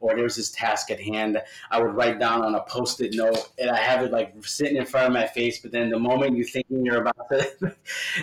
or 0.00 0.14
there 0.14 0.24
was 0.24 0.36
this 0.36 0.50
task 0.50 0.90
at 0.90 1.00
hand. 1.00 1.40
I 1.70 1.80
would 1.80 1.94
write 1.94 2.18
down 2.18 2.42
on 2.42 2.54
a 2.54 2.62
post-it 2.62 3.14
note, 3.14 3.50
and 3.58 3.70
I 3.70 3.78
have 3.78 4.02
it 4.02 4.12
like 4.12 4.34
sitting 4.44 4.76
in 4.76 4.86
front 4.86 5.06
of 5.06 5.12
my 5.12 5.26
face. 5.26 5.58
But 5.58 5.72
then 5.72 5.90
the 5.90 5.98
moment 5.98 6.36
you're 6.36 6.46
thinking 6.46 6.84
you're 6.84 7.02
about 7.02 7.28
to 7.30 7.74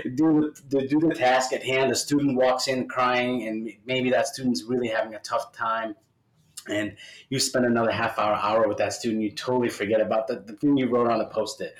do 0.15 0.53
the, 0.69 0.87
do 0.87 0.99
the 0.99 1.13
task 1.15 1.53
at 1.53 1.63
hand, 1.63 1.91
a 1.91 1.95
student 1.95 2.35
walks 2.35 2.67
in 2.67 2.87
crying, 2.87 3.47
and 3.47 3.69
maybe 3.85 4.09
that 4.11 4.27
student's 4.27 4.63
really 4.63 4.87
having 4.87 5.15
a 5.15 5.19
tough 5.19 5.51
time 5.53 5.95
and 6.69 6.95
you 7.29 7.39
spend 7.39 7.65
another 7.65 7.91
half 7.91 8.17
hour, 8.17 8.35
hour 8.35 8.67
with 8.67 8.77
that 8.77 8.93
student, 8.93 9.21
you 9.21 9.31
totally 9.31 9.69
forget 9.69 10.01
about 10.01 10.27
the, 10.27 10.35
the 10.35 10.53
thing 10.53 10.77
you 10.77 10.87
wrote 10.87 11.09
on 11.09 11.19
the 11.19 11.25
post 11.25 11.61
it. 11.61 11.75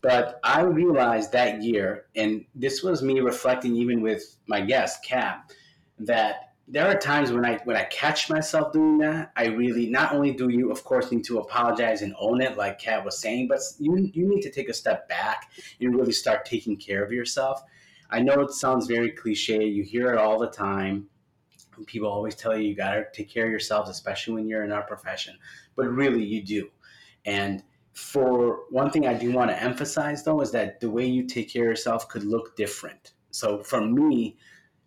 But 0.00 0.38
I 0.44 0.62
realized 0.62 1.32
that 1.32 1.62
year, 1.62 2.06
and 2.14 2.44
this 2.54 2.82
was 2.82 3.02
me 3.02 3.20
reflecting 3.20 3.74
even 3.76 4.00
with 4.00 4.36
my 4.46 4.60
guest, 4.60 5.04
Cap, 5.04 5.50
that 5.98 6.47
there 6.70 6.86
are 6.86 6.98
times 6.98 7.32
when 7.32 7.46
I 7.46 7.58
when 7.64 7.76
I 7.76 7.84
catch 7.84 8.28
myself 8.28 8.72
doing 8.72 8.98
that, 8.98 9.32
I 9.36 9.46
really 9.46 9.88
not 9.88 10.12
only 10.12 10.32
do 10.32 10.50
you 10.50 10.70
of 10.70 10.84
course 10.84 11.10
need 11.10 11.24
to 11.24 11.38
apologize 11.38 12.02
and 12.02 12.14
own 12.18 12.42
it, 12.42 12.58
like 12.58 12.78
Kat 12.78 13.04
was 13.04 13.18
saying, 13.18 13.48
but 13.48 13.60
you 13.78 14.10
you 14.12 14.28
need 14.28 14.42
to 14.42 14.50
take 14.50 14.68
a 14.68 14.74
step 14.74 15.08
back 15.08 15.50
and 15.80 15.94
really 15.94 16.12
start 16.12 16.44
taking 16.44 16.76
care 16.76 17.02
of 17.02 17.10
yourself. 17.10 17.62
I 18.10 18.20
know 18.20 18.40
it 18.40 18.52
sounds 18.52 18.86
very 18.86 19.10
cliche. 19.10 19.64
You 19.64 19.82
hear 19.82 20.12
it 20.12 20.18
all 20.18 20.38
the 20.38 20.50
time. 20.50 21.08
People 21.86 22.10
always 22.10 22.34
tell 22.34 22.56
you 22.56 22.68
you 22.68 22.74
gotta 22.74 23.06
take 23.12 23.30
care 23.30 23.44
of 23.44 23.50
yourselves, 23.50 23.88
especially 23.88 24.34
when 24.34 24.48
you're 24.48 24.64
in 24.64 24.72
our 24.72 24.82
profession. 24.82 25.38
But 25.74 25.86
really, 25.86 26.24
you 26.24 26.42
do. 26.42 26.70
And 27.24 27.62
for 27.94 28.64
one 28.70 28.90
thing, 28.90 29.06
I 29.06 29.14
do 29.14 29.32
want 29.32 29.50
to 29.50 29.62
emphasize 29.62 30.22
though 30.22 30.40
is 30.42 30.50
that 30.52 30.80
the 30.80 30.90
way 30.90 31.06
you 31.06 31.26
take 31.26 31.50
care 31.50 31.64
of 31.64 31.70
yourself 31.70 32.08
could 32.08 32.24
look 32.24 32.56
different. 32.56 33.12
So 33.30 33.62
for 33.62 33.80
me, 33.80 34.36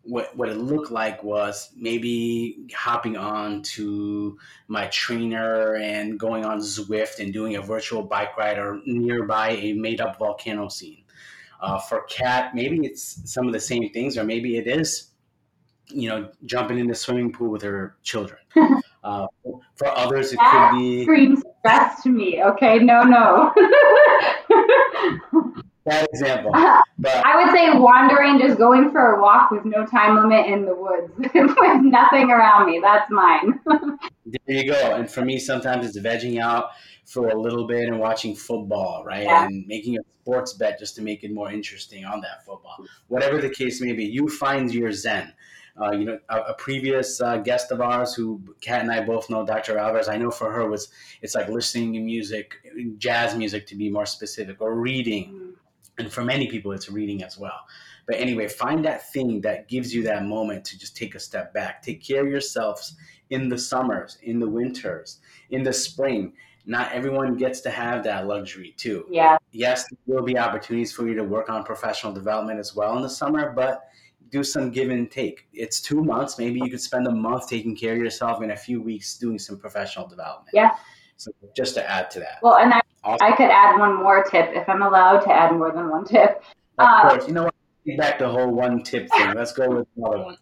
what 0.03 0.35
what 0.35 0.49
it 0.49 0.57
looked 0.57 0.91
like 0.91 1.23
was 1.23 1.69
maybe 1.75 2.65
hopping 2.73 3.17
on 3.17 3.61
to 3.61 4.37
my 4.67 4.87
trainer 4.87 5.75
and 5.75 6.19
going 6.19 6.43
on 6.43 6.59
Zwift 6.59 7.19
and 7.19 7.31
doing 7.31 7.55
a 7.55 7.61
virtual 7.61 8.01
bike 8.01 8.35
ride 8.37 8.57
or 8.57 8.81
nearby 8.85 9.51
a 9.51 9.73
made 9.73 10.01
up 10.01 10.17
volcano 10.17 10.69
scene. 10.69 11.03
Uh, 11.61 11.77
for 11.77 12.01
cat, 12.09 12.55
maybe 12.55 12.79
it's 12.83 13.21
some 13.31 13.45
of 13.45 13.53
the 13.53 13.59
same 13.59 13.87
things, 13.91 14.17
or 14.17 14.23
maybe 14.23 14.57
it 14.57 14.65
is, 14.65 15.11
you 15.87 16.09
know, 16.09 16.31
jumping 16.45 16.79
in 16.79 16.87
the 16.87 16.95
swimming 16.95 17.31
pool 17.31 17.49
with 17.49 17.61
her 17.61 17.95
children. 18.03 18.39
Uh, 19.03 19.25
for 19.73 19.87
others, 19.87 20.31
it 20.31 20.35
that 20.35 20.69
could 20.69 20.77
be 20.77 21.01
screams 21.01 21.41
stress 21.57 22.03
to 22.03 22.09
me. 22.09 22.43
Okay, 22.43 22.77
no, 22.77 23.01
no. 23.01 23.51
that 25.85 26.07
example. 26.11 26.51
But 27.01 27.25
I 27.25 27.43
would 27.43 27.51
say 27.51 27.79
wandering, 27.79 28.37
just 28.37 28.59
going 28.59 28.91
for 28.91 29.15
a 29.15 29.21
walk 29.21 29.49
with 29.49 29.65
no 29.65 29.87
time 29.87 30.15
limit 30.17 30.45
in 30.45 30.65
the 30.65 30.75
woods 30.75 31.11
with 31.17 31.81
nothing 31.81 32.29
around 32.29 32.67
me. 32.67 32.79
That's 32.79 33.09
mine. 33.09 33.59
there 33.65 34.39
you 34.47 34.71
go. 34.71 34.93
And 34.93 35.09
for 35.09 35.25
me, 35.25 35.39
sometimes 35.39 35.83
it's 35.87 35.97
vegging 35.97 36.39
out 36.39 36.65
for 37.05 37.29
a 37.29 37.35
little 37.35 37.65
bit 37.65 37.87
and 37.87 37.97
watching 37.97 38.35
football, 38.35 39.03
right? 39.03 39.23
Yeah. 39.23 39.45
And 39.45 39.65
making 39.65 39.97
a 39.97 40.01
sports 40.21 40.53
bet 40.53 40.77
just 40.77 40.95
to 40.97 41.01
make 41.01 41.23
it 41.23 41.33
more 41.33 41.51
interesting 41.51 42.05
on 42.05 42.21
that 42.21 42.45
football. 42.45 42.85
Whatever 43.07 43.41
the 43.41 43.49
case 43.49 43.81
may 43.81 43.93
be, 43.93 44.05
you 44.05 44.29
find 44.29 44.71
your 44.71 44.91
zen. 44.91 45.33
Uh, 45.81 45.91
you 45.91 46.05
know, 46.05 46.19
a, 46.29 46.37
a 46.37 46.53
previous 46.55 47.21
uh, 47.21 47.37
guest 47.37 47.71
of 47.71 47.81
ours, 47.81 48.13
who 48.13 48.41
Kat 48.59 48.81
and 48.81 48.91
I 48.91 49.03
both 49.03 49.29
know, 49.29 49.45
Dr. 49.45 49.77
Alvarez. 49.77 50.09
I 50.09 50.17
know 50.17 50.29
for 50.29 50.51
her 50.51 50.69
was 50.69 50.89
it's 51.21 51.33
like 51.33 51.47
listening 51.47 51.93
to 51.93 51.99
music, 51.99 52.55
jazz 52.97 53.35
music 53.35 53.65
to 53.67 53.75
be 53.75 53.89
more 53.89 54.05
specific, 54.05 54.61
or 54.61 54.75
reading. 54.75 55.40
And 55.97 56.11
for 56.11 56.23
many 56.23 56.47
people, 56.47 56.71
it's 56.71 56.89
reading 56.89 57.23
as 57.23 57.37
well. 57.37 57.59
But 58.07 58.15
anyway, 58.15 58.47
find 58.47 58.83
that 58.85 59.11
thing 59.11 59.41
that 59.41 59.67
gives 59.67 59.93
you 59.93 60.03
that 60.03 60.25
moment 60.25 60.65
to 60.65 60.77
just 60.77 60.95
take 60.95 61.15
a 61.15 61.19
step 61.19 61.53
back. 61.53 61.81
Take 61.81 62.03
care 62.03 62.23
of 62.25 62.31
yourselves 62.31 62.95
in 63.29 63.49
the 63.49 63.57
summers, 63.57 64.17
in 64.23 64.39
the 64.39 64.49
winters, 64.49 65.19
in 65.49 65.63
the 65.63 65.73
spring. 65.73 66.33
Not 66.65 66.91
everyone 66.91 67.37
gets 67.37 67.61
to 67.61 67.69
have 67.69 68.03
that 68.03 68.27
luxury 68.27 68.73
too. 68.77 69.05
Yeah. 69.09 69.37
Yes, 69.51 69.87
there 70.07 70.17
will 70.17 70.23
be 70.23 70.37
opportunities 70.37 70.91
for 70.91 71.07
you 71.07 71.15
to 71.15 71.23
work 71.23 71.49
on 71.49 71.63
professional 71.63 72.13
development 72.13 72.59
as 72.59 72.75
well 72.75 72.95
in 72.97 73.01
the 73.01 73.09
summer, 73.09 73.51
but 73.51 73.83
do 74.29 74.43
some 74.43 74.71
give 74.71 74.89
and 74.89 75.09
take. 75.11 75.47
It's 75.53 75.81
two 75.81 76.03
months. 76.03 76.37
Maybe 76.37 76.59
you 76.63 76.69
could 76.69 76.81
spend 76.81 77.07
a 77.07 77.11
month 77.11 77.49
taking 77.49 77.75
care 77.75 77.93
of 77.93 77.99
yourself 77.99 78.41
and 78.41 78.51
a 78.51 78.57
few 78.57 78.81
weeks 78.81 79.17
doing 79.17 79.37
some 79.37 79.57
professional 79.57 80.07
development. 80.07 80.51
Yeah. 80.53 80.71
So 81.17 81.31
just 81.55 81.75
to 81.75 81.89
add 81.89 82.09
to 82.11 82.19
that. 82.19 82.39
Well, 82.41 82.57
and 82.57 82.73
I, 82.73 82.81
Awesome. 83.03 83.27
I 83.27 83.35
could 83.35 83.49
add 83.49 83.79
one 83.79 83.95
more 83.95 84.23
tip 84.23 84.49
if 84.53 84.67
I'm 84.69 84.81
allowed 84.83 85.21
to 85.21 85.31
add 85.33 85.53
more 85.53 85.71
than 85.71 85.89
one 85.89 86.05
tip. 86.05 86.43
Of 86.77 86.87
Uh, 86.87 87.09
course. 87.09 87.27
You 87.27 87.33
know 87.33 87.43
what? 87.43 87.55
Back 87.97 88.19
the 88.19 88.29
whole 88.29 88.51
one 88.51 88.83
tip 88.83 89.09
thing. 89.11 89.33
Let's 89.33 89.53
go 89.53 89.67
with 89.67 89.87
another 89.97 90.19
one. 90.23 90.37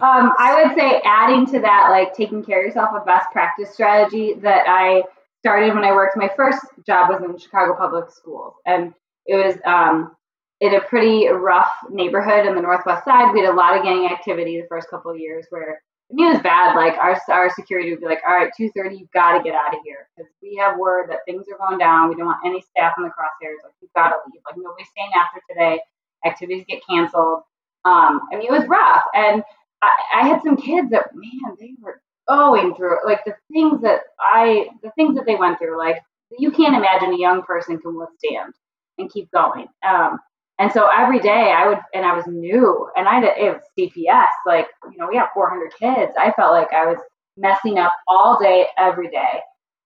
Um, 0.00 0.32
I 0.38 0.62
would 0.62 0.76
say 0.76 1.00
adding 1.04 1.46
to 1.46 1.60
that, 1.60 1.88
like 1.90 2.14
taking 2.14 2.44
care 2.44 2.60
of 2.60 2.66
yourself, 2.66 2.90
a 2.94 3.04
best 3.06 3.30
practice 3.30 3.72
strategy 3.72 4.34
that 4.42 4.64
I 4.68 5.02
started 5.40 5.72
when 5.74 5.84
I 5.84 5.92
worked. 5.92 6.16
My 6.16 6.30
first 6.36 6.60
job 6.86 7.08
was 7.08 7.22
in 7.22 7.38
Chicago 7.38 7.74
Public 7.74 8.10
Schools, 8.10 8.54
and 8.66 8.92
it 9.24 9.36
was 9.36 9.56
um, 9.64 10.14
in 10.60 10.74
a 10.74 10.80
pretty 10.80 11.28
rough 11.28 11.70
neighborhood 11.90 12.44
in 12.46 12.54
the 12.54 12.60
Northwest 12.60 13.04
Side. 13.04 13.32
We 13.32 13.40
had 13.40 13.48
a 13.48 13.56
lot 13.56 13.76
of 13.78 13.82
gang 13.82 14.06
activity 14.06 14.60
the 14.60 14.66
first 14.68 14.90
couple 14.90 15.10
of 15.10 15.18
years, 15.18 15.46
where 15.48 15.80
I 16.20 16.26
it 16.30 16.32
was 16.34 16.42
bad. 16.42 16.76
Like 16.76 16.94
our 16.94 17.20
our 17.28 17.50
security 17.50 17.90
would 17.90 18.00
be 18.00 18.06
like, 18.06 18.22
"All 18.26 18.34
right, 18.34 18.50
two 18.56 18.70
thirty, 18.76 18.96
you've 18.96 19.10
got 19.12 19.36
to 19.36 19.42
get 19.44 19.54
out 19.54 19.74
of 19.74 19.80
here 19.84 20.08
because 20.16 20.30
we 20.42 20.56
have 20.56 20.78
word 20.78 21.10
that 21.10 21.20
things 21.26 21.46
are 21.52 21.58
going 21.66 21.78
down. 21.78 22.08
We 22.08 22.16
don't 22.16 22.26
want 22.26 22.40
any 22.44 22.60
staff 22.62 22.94
in 22.98 23.04
the 23.04 23.10
crosshairs. 23.10 23.62
Like 23.64 23.74
you've 23.80 23.92
got 23.94 24.10
to 24.10 24.16
leave. 24.26 24.40
Like 24.46 24.56
nobody's 24.56 24.88
staying 24.88 25.10
after 25.16 25.40
today. 25.48 25.80
Activities 26.24 26.64
get 26.68 26.80
canceled. 26.88 27.42
Um, 27.84 28.20
I 28.32 28.36
mean, 28.36 28.46
it 28.46 28.52
was 28.52 28.66
rough, 28.66 29.02
and 29.14 29.42
I, 29.82 29.90
I 30.16 30.28
had 30.28 30.42
some 30.42 30.56
kids 30.56 30.90
that 30.90 31.14
man, 31.14 31.56
they 31.60 31.74
were 31.80 32.00
going 32.28 32.74
through. 32.74 32.98
Like 33.04 33.24
the 33.24 33.34
things 33.52 33.82
that 33.82 34.00
I, 34.20 34.68
the 34.82 34.90
things 34.96 35.16
that 35.16 35.26
they 35.26 35.36
went 35.36 35.58
through. 35.58 35.78
Like 35.78 35.96
you 36.38 36.50
can't 36.50 36.76
imagine 36.76 37.12
a 37.12 37.18
young 37.18 37.42
person 37.42 37.78
can 37.78 37.96
withstand 37.96 38.54
and 38.98 39.12
keep 39.12 39.30
going. 39.32 39.66
Um, 39.86 40.18
and 40.58 40.70
so 40.72 40.88
every 40.96 41.18
day 41.20 41.52
I 41.56 41.68
would, 41.68 41.78
and 41.92 42.04
I 42.04 42.14
was 42.14 42.24
new, 42.26 42.88
and 42.96 43.08
I 43.08 43.20
did, 43.20 43.32
it 43.38 43.50
was 43.54 43.62
CPS. 43.78 44.28
Like 44.46 44.66
you 44.90 44.98
know, 44.98 45.08
we 45.08 45.16
have 45.16 45.28
400 45.34 45.72
kids. 45.78 46.12
I 46.18 46.32
felt 46.32 46.52
like 46.52 46.72
I 46.72 46.86
was 46.86 46.98
messing 47.36 47.78
up 47.78 47.92
all 48.08 48.38
day, 48.40 48.66
every 48.78 49.08
day. 49.08 49.40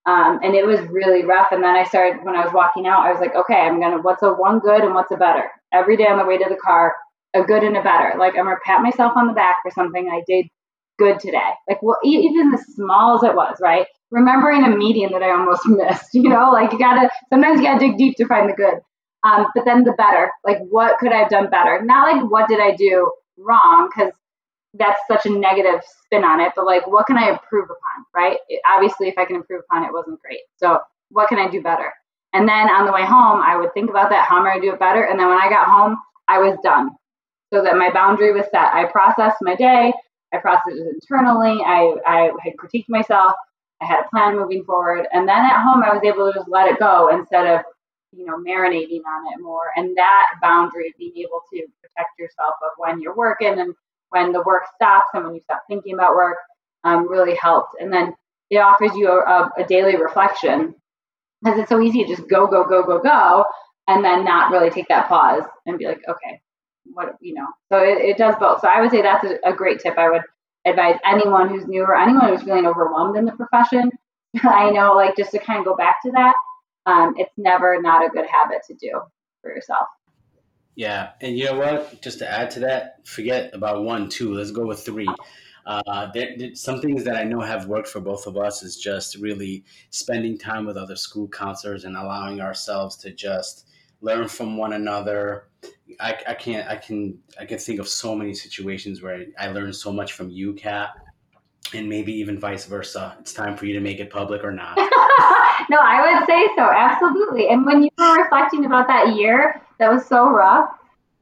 Um, 0.06 0.40
and 0.42 0.54
it 0.54 0.66
was 0.66 0.80
really 0.88 1.25
rough. 1.25 1.48
And 1.50 1.62
then 1.62 1.76
I 1.76 1.84
started 1.84 2.25
when 2.25 2.34
I 2.34 2.44
was 2.44 2.52
walking 2.54 2.87
out. 2.87 3.04
I 3.04 3.12
was 3.12 3.20
like, 3.20 3.34
okay, 3.34 3.60
I'm 3.60 3.80
gonna. 3.80 4.00
What's 4.00 4.22
a 4.22 4.32
one 4.32 4.58
good 4.58 4.82
and 4.82 4.94
what's 4.94 5.12
a 5.12 5.16
better? 5.16 5.44
Every 5.72 5.96
day 5.96 6.06
on 6.06 6.18
the 6.18 6.25
way 6.25 6.38
to 6.38 6.46
the 6.48 6.56
car, 6.56 6.94
a 7.34 7.42
good 7.42 7.62
and 7.62 7.76
a 7.76 7.82
better. 7.82 8.14
Like 8.18 8.34
I'm 8.37 8.44
gonna 8.44 8.56
pat 8.64 8.82
myself 8.82 9.12
on 9.16 9.26
the 9.26 9.34
back 9.34 9.56
for 9.62 9.70
something 9.70 10.08
I 10.10 10.22
did 10.26 10.46
good 10.98 11.20
today. 11.20 11.50
Like 11.68 11.82
well, 11.82 11.98
even 12.04 12.52
as 12.54 12.64
small 12.75 13.16
as 13.16 13.22
it 13.22 13.34
was, 13.34 13.56
right? 13.60 13.87
Remembering 14.10 14.64
a 14.64 14.75
meeting 14.76 15.10
that 15.12 15.22
I 15.22 15.30
almost 15.30 15.62
missed. 15.66 16.14
You 16.14 16.28
know, 16.28 16.50
like 16.52 16.72
you 16.72 16.78
gotta 16.78 17.10
sometimes 17.30 17.60
you 17.60 17.66
gotta 17.66 17.80
dig 17.80 17.98
deep 17.98 18.16
to 18.16 18.26
find 18.26 18.48
the 18.48 18.54
good. 18.54 18.80
Um, 19.25 19.46
but 19.54 19.64
then 19.64 19.84
the 19.84 19.92
better. 19.92 20.30
Like 20.44 20.58
what 20.68 20.98
could 20.98 21.12
I 21.12 21.18
have 21.18 21.30
done 21.30 21.50
better? 21.50 21.82
Not 21.82 22.12
like 22.12 22.30
what 22.30 22.48
did 22.48 22.60
I 22.60 22.75
do 22.76 23.10
wrong? 23.37 23.88
Because 23.94 24.12
that's 24.75 25.00
such 25.10 25.26
a 25.26 25.30
negative 25.30 25.80
spin 26.04 26.25
on 26.25 26.40
it. 26.40 26.52
But 26.54 26.66
like 26.66 26.87
what 26.87 27.06
can 27.06 27.16
I 27.16 27.30
improve 27.30 27.64
upon? 27.64 28.04
Right? 28.14 28.38
It, 28.48 28.60
obviously, 28.68 29.08
if 29.08 29.18
I 29.18 29.25
can 29.25 29.37
improve 29.37 29.62
upon 29.70 29.84
it, 29.84 29.92
wasn't 29.92 30.20
great. 30.20 30.40
So 30.56 30.78
what 31.10 31.28
can 31.28 31.38
I 31.38 31.48
do 31.50 31.62
better? 31.62 31.92
And 32.32 32.48
then 32.48 32.68
on 32.68 32.87
the 32.87 32.92
way 32.92 33.04
home, 33.04 33.40
I 33.42 33.56
would 33.56 33.72
think 33.75 33.90
about 33.90 34.10
that. 34.10 34.28
How 34.28 34.38
am 34.38 34.46
I 34.46 34.50
gonna 34.50 34.62
do 34.62 34.72
it 34.72 34.78
better? 34.78 35.02
And 35.02 35.18
then 35.18 35.28
when 35.28 35.38
I 35.38 35.48
got 35.48 35.66
home, 35.66 35.96
I 36.28 36.38
was 36.38 36.58
done 36.62 36.90
so 37.52 37.62
that 37.62 37.76
my 37.76 37.90
boundary 37.90 38.32
was 38.32 38.44
set. 38.50 38.72
I 38.75 38.84
processed 38.84 39.38
my 39.40 39.56
day. 39.56 39.92
I 40.32 40.38
processed 40.38 40.76
it 40.76 40.87
internally. 40.94 41.58
I, 41.64 41.94
I 42.06 42.30
had 42.44 42.52
critiqued 42.56 42.88
myself. 42.88 43.32
I 43.80 43.87
had 43.87 44.04
a 44.04 44.08
plan 44.10 44.37
moving 44.37 44.64
forward. 44.64 45.06
And 45.12 45.26
then 45.26 45.38
at 45.38 45.62
home, 45.62 45.82
I 45.82 45.94
was 45.94 46.02
able 46.04 46.30
to 46.30 46.38
just 46.38 46.48
let 46.50 46.68
it 46.68 46.78
go 46.78 47.08
instead 47.08 47.46
of, 47.46 47.62
you 48.12 48.24
know, 48.24 48.36
marinating 48.36 49.02
on 49.06 49.32
it 49.32 49.42
more. 49.42 49.70
And 49.76 49.96
that 49.96 50.26
boundary, 50.42 50.94
being 50.98 51.16
able 51.16 51.42
to 51.52 51.66
protect 51.82 52.18
yourself 52.18 52.54
of 52.62 52.70
when 52.76 53.00
you're 53.00 53.16
working 53.16 53.58
and 53.58 53.74
when 54.10 54.32
the 54.32 54.42
work 54.42 54.62
stops 54.74 55.08
and 55.14 55.24
when 55.24 55.34
you 55.34 55.40
stop 55.40 55.62
thinking 55.68 55.94
about 55.94 56.14
work, 56.14 56.38
um, 56.84 57.08
really 57.08 57.34
helped. 57.34 57.80
And 57.80 57.92
then 57.92 58.14
it 58.50 58.58
offers 58.58 58.92
you 58.94 59.08
a, 59.08 59.18
a, 59.18 59.50
a 59.58 59.64
daily 59.64 59.96
reflection 59.96 60.74
because 61.42 61.60
it's 61.60 61.68
so 61.68 61.80
easy 61.80 62.04
to 62.04 62.16
just 62.16 62.28
go, 62.28 62.46
go, 62.46 62.64
go, 62.64 62.82
go, 62.82 62.98
go, 62.98 63.44
and 63.86 64.04
then 64.04 64.24
not 64.24 64.50
really 64.50 64.70
take 64.70 64.88
that 64.88 65.08
pause 65.08 65.44
and 65.66 65.78
be 65.78 65.86
like, 65.86 66.00
okay, 66.08 66.40
what 66.92 67.16
you 67.20 67.34
know 67.34 67.46
so 67.70 67.78
it, 67.78 67.98
it 67.98 68.16
does 68.16 68.34
both 68.38 68.60
so 68.60 68.68
i 68.68 68.80
would 68.80 68.90
say 68.90 69.02
that's 69.02 69.24
a, 69.24 69.38
a, 69.44 69.52
great 69.52 69.80
tip 69.80 69.96
i 69.98 70.08
would 70.08 70.22
advise 70.66 70.96
anyone 71.04 71.48
who's 71.48 71.66
new 71.66 71.82
or 71.82 71.96
anyone 71.96 72.28
who's 72.28 72.42
feeling 72.42 72.66
overwhelmed 72.66 73.16
in 73.16 73.24
the 73.24 73.32
profession 73.32 73.90
i 74.42 74.70
know 74.70 74.94
like 74.94 75.16
just 75.16 75.30
to 75.30 75.38
kind 75.38 75.58
of 75.58 75.64
go 75.64 75.76
back 75.76 75.96
to 76.04 76.10
that 76.12 76.34
um, 76.87 77.14
it's 77.16 77.32
never 77.37 77.80
not 77.80 78.04
a 78.04 78.08
good 78.08 78.26
habit 78.26 78.58
to 78.66 78.75
do 78.75 79.00
for 79.42 79.50
yourself 79.50 79.87
Yeah, 80.75 81.11
and 81.20 81.37
you 81.37 81.47
know 81.47 81.58
what? 81.58 82.02
Just 82.02 82.18
to 82.20 82.30
add 82.30 82.50
to 82.52 82.61
that, 82.61 83.06
forget 83.06 83.50
about 83.52 83.85
one, 83.85 84.08
two. 84.08 84.35
Let's 84.35 84.50
go 84.50 84.66
with 84.66 84.85
three. 84.85 85.08
Uh, 85.68 86.11
there, 86.14 86.54
some 86.54 86.80
things 86.80 87.04
that 87.04 87.16
I 87.16 87.25
know 87.25 87.40
have 87.40 87.66
worked 87.66 87.88
for 87.88 88.00
both 88.00 88.26
of 88.26 88.38
us 88.38 88.62
is 88.62 88.78
just 88.78 89.16
really 89.16 89.64
spending 89.90 90.38
time 90.38 90.64
with 90.64 90.78
other 90.78 90.97
school 90.97 91.28
counselors 91.28 91.85
and 91.85 91.94
allowing 91.94 92.40
ourselves 92.40 92.97
to 92.99 93.11
just 93.11 93.66
learn 94.00 94.28
from 94.28 94.56
one 94.56 94.73
another. 94.73 95.49
I, 96.00 96.16
I 96.26 96.35
can't. 96.35 96.66
I 96.68 96.76
can. 96.76 97.18
I 97.38 97.44
can 97.44 97.58
think 97.58 97.80
of 97.80 97.88
so 97.88 98.14
many 98.14 98.32
situations 98.32 99.02
where 99.02 99.26
I 99.38 99.49
learned 99.49 99.76
so 99.76 99.92
much 99.92 100.14
from 100.14 100.30
you, 100.30 100.54
Kat, 100.54 100.90
and 101.75 101.87
maybe 101.87 102.14
even 102.14 102.40
vice 102.40 102.64
versa. 102.64 103.16
It's 103.20 103.35
time 103.35 103.54
for 103.54 103.66
you 103.66 103.75
to 103.75 103.80
make 103.80 104.00
it 104.00 104.11
public 104.11 104.44
or 104.44 104.52
not. 104.52 104.78
no 105.70 105.78
i 105.80 106.00
would 106.00 106.26
say 106.26 106.46
so 106.56 106.62
absolutely 106.62 107.48
and 107.48 107.64
when 107.64 107.82
you 107.82 107.90
were 107.98 108.22
reflecting 108.22 108.64
about 108.64 108.87
that 108.87 109.14
year 109.14 109.60
that 109.78 109.92
was 109.92 110.06
so 110.06 110.28
rough 110.30 110.70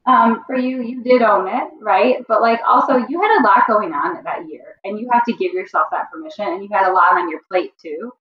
um, 0.07 0.43
for 0.47 0.55
you, 0.55 0.81
you 0.81 1.03
did 1.03 1.21
own 1.21 1.49
it, 1.49 1.69
right? 1.81 2.25
But 2.29 2.41
like 2.41 2.61
also, 2.65 3.05
you 3.09 3.21
had 3.21 3.41
a 3.41 3.43
lot 3.43 3.67
going 3.67 3.91
on 3.93 4.23
that 4.23 4.47
year, 4.47 4.79
and 4.85 4.97
you 4.97 5.09
have 5.11 5.25
to 5.25 5.33
give 5.33 5.51
yourself 5.51 5.87
that 5.91 6.09
permission, 6.09 6.45
and 6.47 6.63
you 6.63 6.69
had 6.71 6.89
a 6.89 6.93
lot 6.93 7.15
on 7.15 7.29
your 7.29 7.41
plate 7.51 7.73
too, 7.81 8.13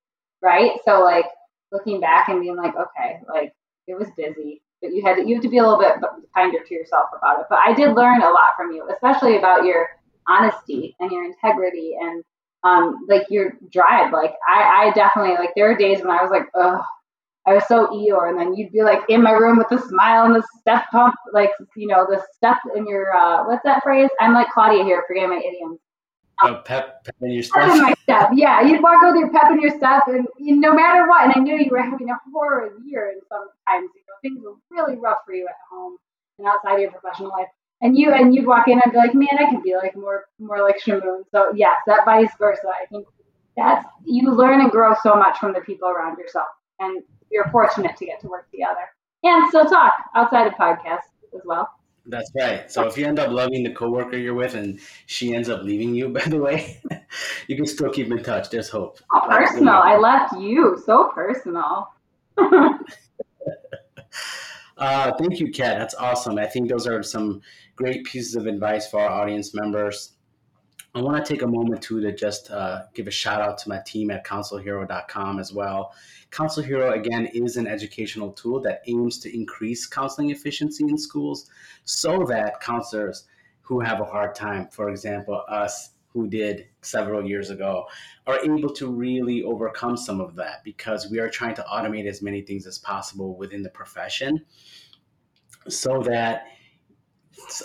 right? 0.43 0.73
So 0.85 1.05
like 1.05 1.27
looking 1.71 2.01
back 2.01 2.29
and 2.29 2.41
being 2.41 2.57
like, 2.57 2.75
okay, 2.75 3.21
like 3.29 3.53
it 3.87 3.97
was 3.97 4.09
busy, 4.17 4.63
but 4.83 4.93
you 4.93 5.05
had 5.05 5.15
to, 5.15 5.27
you 5.27 5.37
have 5.37 5.45
to 5.45 5.49
be 5.49 5.59
a 5.59 5.63
little 5.63 5.79
bit 5.79 5.93
kinder 6.35 6.59
to 6.59 6.75
yourself 6.75 7.07
about 7.17 7.41
it. 7.41 7.47
But 7.49 7.61
I 7.65 7.73
did 7.73 7.95
learn 7.95 8.21
a 8.21 8.31
lot 8.31 8.57
from 8.57 8.73
you, 8.73 8.89
especially 8.93 9.37
about 9.37 9.65
your 9.65 9.87
honesty 10.29 10.97
and 10.99 11.13
your 11.13 11.25
integrity 11.25 11.97
and 12.01 12.25
um, 12.65 13.07
like 13.09 13.27
your 13.31 13.57
drive. 13.71 14.13
Like 14.13 14.35
I, 14.49 14.87
I 14.87 14.93
definitely 14.93 15.35
like 15.35 15.51
there 15.57 15.71
are 15.71 15.77
days 15.77 16.01
when 16.01 16.11
I 16.11 16.23
was 16.23 16.31
like, 16.31 16.47
oh, 16.55 16.83
I 17.47 17.55
was 17.55 17.67
so 17.69 17.87
Eeyore, 17.89 18.29
and 18.29 18.39
then 18.39 18.55
you'd 18.55 18.73
be 18.73 18.83
like 18.83 19.01
in 19.09 19.23
my 19.23 19.33
room 19.33 19.59
with 19.59 19.71
a 19.71 19.81
smile 19.87 20.25
and 20.25 20.35
the 20.35 20.47
step 20.61 20.85
pump, 20.91 21.15
like 21.33 21.51
you 21.77 21.87
know 21.87 22.07
the 22.09 22.23
step 22.35 22.59
in 22.75 22.87
your 22.87 23.15
uh, 23.15 23.45
what's 23.45 23.63
that 23.65 23.83
phrase? 23.83 24.11
I'm 24.21 24.35
like 24.35 24.49
Claudia 24.51 24.85
here, 24.85 25.05
forget 25.07 25.29
my 25.29 25.39
idioms. 25.39 25.79
Oh, 26.43 26.61
pep, 26.65 27.03
pep 27.05 27.15
in 27.23 27.31
your 27.31 27.43
step. 27.43 27.63
Pep 27.63 27.77
in 27.77 27.83
my 27.83 27.95
step, 28.03 28.31
yeah. 28.35 28.61
You'd 28.61 28.83
walk 28.83 29.01
with 29.01 29.17
your 29.17 29.31
pep 29.31 29.51
in 29.53 29.61
your 29.61 29.71
step, 29.71 30.03
and 30.09 30.27
you, 30.39 30.57
no 30.57 30.75
matter 30.75 31.09
what. 31.09 31.25
And 31.25 31.33
I 31.35 31.41
knew 31.41 31.57
you 31.57 31.71
were 31.71 31.81
having 31.81 32.11
a 32.11 32.19
horrid 32.33 32.73
year, 32.85 33.11
and 33.11 33.23
sometimes 33.29 33.91
you 33.95 34.03
know 34.07 34.15
things 34.23 34.45
were 34.45 34.55
really 34.71 34.99
rough 34.99 35.19
for 35.25 35.35
you 35.35 35.47
at 35.47 35.55
home 35.71 35.97
and 36.39 36.47
outside 36.47 36.75
of 36.75 36.81
your 36.81 36.91
professional 36.91 37.31
life. 37.31 37.49
And 37.83 37.97
you 37.97 38.13
and 38.13 38.35
you'd 38.35 38.47
walk 38.47 38.69
in 38.69 38.81
and 38.83 38.93
be 38.93 38.99
like, 38.99 39.15
man, 39.15 39.39
I 39.39 39.51
could 39.51 39.63
be 39.63 39.77
like 39.77 39.95
more 39.97 40.25
more 40.39 40.63
like 40.63 40.81
Shamoon. 40.81 41.25
So 41.31 41.53
yes, 41.55 41.77
that 41.87 42.05
vice 42.05 42.31
versa. 42.39 42.69
I 42.69 42.87
think 42.87 43.07
that's 43.57 43.87
you 44.05 44.31
learn 44.33 44.61
and 44.61 44.71
grow 44.71 44.95
so 45.03 45.15
much 45.15 45.39
from 45.39 45.53
the 45.53 45.61
people 45.61 45.89
around 45.89 46.19
yourself, 46.19 46.49
and 46.81 47.03
you're 47.31 47.49
fortunate 47.51 47.97
to 47.97 48.07
get 48.07 48.21
to 48.21 48.29
work 48.29 48.51
together 48.51 48.89
and 49.23 49.49
still 49.49 49.67
talk 49.67 49.93
outside 50.15 50.47
of 50.47 50.55
podcasts 50.55 51.11
as 51.35 51.43
well. 51.45 51.71
That's 52.09 52.31
right. 52.39 52.71
So 52.71 52.87
if 52.87 52.97
you 52.97 53.05
end 53.05 53.19
up 53.19 53.31
loving 53.31 53.65
the 53.65 53.73
coworker 53.73 54.17
you're 54.17 54.35
with 54.35 54.55
and 54.55 54.79
she 55.07 55.35
ends 55.35 55.49
up 55.49 55.63
leaving 55.63 55.95
you, 55.95 56.09
by 56.13 56.23
the 56.23 56.39
way, 56.39 56.81
you 57.49 57.57
can 57.57 57.67
still 57.67 57.91
keep 57.91 58.11
in 58.11 58.23
touch. 58.23 58.51
There's 58.51 58.69
hope. 58.69 59.01
Oh, 59.13 59.27
personal. 59.29 59.75
I 59.75 59.97
left 59.97 60.39
you. 60.39 60.81
So 60.85 61.11
personal. 61.15 61.89
uh, 64.79 65.13
thank 65.19 65.41
you, 65.41 65.51
Kat. 65.51 65.79
That's 65.79 65.95
awesome. 65.95 66.39
I 66.39 66.47
think 66.47 66.69
those 66.69 66.87
are 66.87 67.03
some 67.03 67.43
great 67.77 68.05
pieces 68.05 68.35
of 68.35 68.47
advice 68.47 68.89
for 68.89 69.01
our 69.01 69.11
audience 69.11 69.55
members. 69.55 70.13
I 70.95 71.03
want 71.03 71.23
to 71.23 71.31
take 71.31 71.43
a 71.43 71.47
moment 71.47 71.83
too 71.83 72.01
to 72.01 72.11
just 72.11 72.51
uh, 72.51 72.85
give 72.95 73.07
a 73.07 73.11
shout 73.11 73.43
out 73.43 73.59
to 73.59 73.69
my 73.69 73.81
team 73.87 74.11
at 74.11 74.27
counselhero.com 74.27 75.39
as 75.39 75.53
well. 75.53 75.93
Counsel 76.31 76.63
Hero, 76.63 76.93
again, 76.93 77.27
is 77.27 77.59
an 77.59 77.67
educational 77.67 78.33
tool 78.33 78.61
that 78.63 78.81
aims 78.87 79.19
to 79.21 79.35
increase 79.35 79.87
counseling 79.87 80.31
efficiency 80.31 80.85
in 80.85 80.97
schools 80.97 81.51
so 81.85 82.25
that 82.29 82.61
counselors 82.63 83.25
who 83.61 83.81
have 83.81 84.01
a 84.01 84.05
hard 84.05 84.35
time, 84.35 84.69
for 84.69 84.89
example, 84.89 85.43
us 85.49 85.91
who 86.09 86.27
did 86.27 86.67
several 86.81 87.23
years 87.23 87.51
ago, 87.51 87.87
are 88.27 88.39
able 88.43 88.71
to 88.71 88.91
really 88.91 89.43
overcome 89.43 89.99
some 89.99 90.19
of 90.19 90.35
that 90.35 90.65
because 90.65 91.11
we 91.11 91.19
are 91.19 91.29
trying 91.29 91.55
to 91.55 91.65
automate 91.71 92.07
as 92.07 92.23
many 92.23 92.41
things 92.41 92.67
as 92.67 92.79
possible 92.79 93.37
within 93.37 93.63
the 93.63 93.69
profession 93.69 94.43
so 95.69 96.01
that 96.01 96.47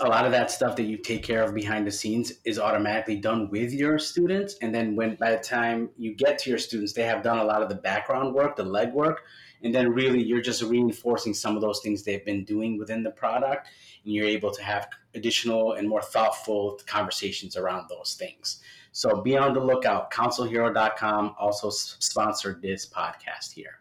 a 0.01 0.07
lot 0.07 0.25
of 0.25 0.31
that 0.31 0.51
stuff 0.51 0.75
that 0.75 0.83
you 0.83 0.97
take 0.97 1.23
care 1.23 1.43
of 1.43 1.53
behind 1.53 1.87
the 1.87 1.91
scenes 1.91 2.33
is 2.45 2.59
automatically 2.59 3.15
done 3.15 3.49
with 3.49 3.73
your 3.73 3.97
students. 3.99 4.55
And 4.61 4.73
then 4.73 4.95
when 4.95 5.15
by 5.15 5.31
the 5.31 5.39
time 5.39 5.89
you 5.97 6.13
get 6.13 6.37
to 6.39 6.49
your 6.49 6.59
students 6.59 6.93
they 6.93 7.03
have 7.03 7.23
done 7.23 7.39
a 7.39 7.43
lot 7.43 7.61
of 7.61 7.69
the 7.69 7.75
background 7.75 8.33
work 8.33 8.55
the 8.55 8.63
leg 8.63 8.93
work 8.93 9.23
and 9.63 9.73
then 9.73 9.89
really 9.89 10.21
you're 10.21 10.41
just 10.41 10.61
reinforcing 10.63 11.33
some 11.33 11.55
of 11.55 11.61
those 11.61 11.81
things 11.81 12.03
they've 12.03 12.25
been 12.25 12.43
doing 12.43 12.77
within 12.77 13.03
the 13.03 13.11
product. 13.11 13.67
And 14.03 14.13
you're 14.13 14.27
able 14.27 14.51
to 14.51 14.63
have 14.63 14.87
additional 15.13 15.73
and 15.73 15.87
more 15.87 16.01
thoughtful 16.01 16.79
conversations 16.85 17.55
around 17.55 17.87
those 17.89 18.15
things. 18.17 18.61
So 18.91 19.21
be 19.21 19.37
on 19.37 19.53
the 19.53 19.59
lookout. 19.59 20.11
Counselhero.com 20.11 21.35
also 21.39 21.69
sponsored 21.69 22.61
this 22.61 22.87
podcast 22.87 23.53
here 23.53 23.80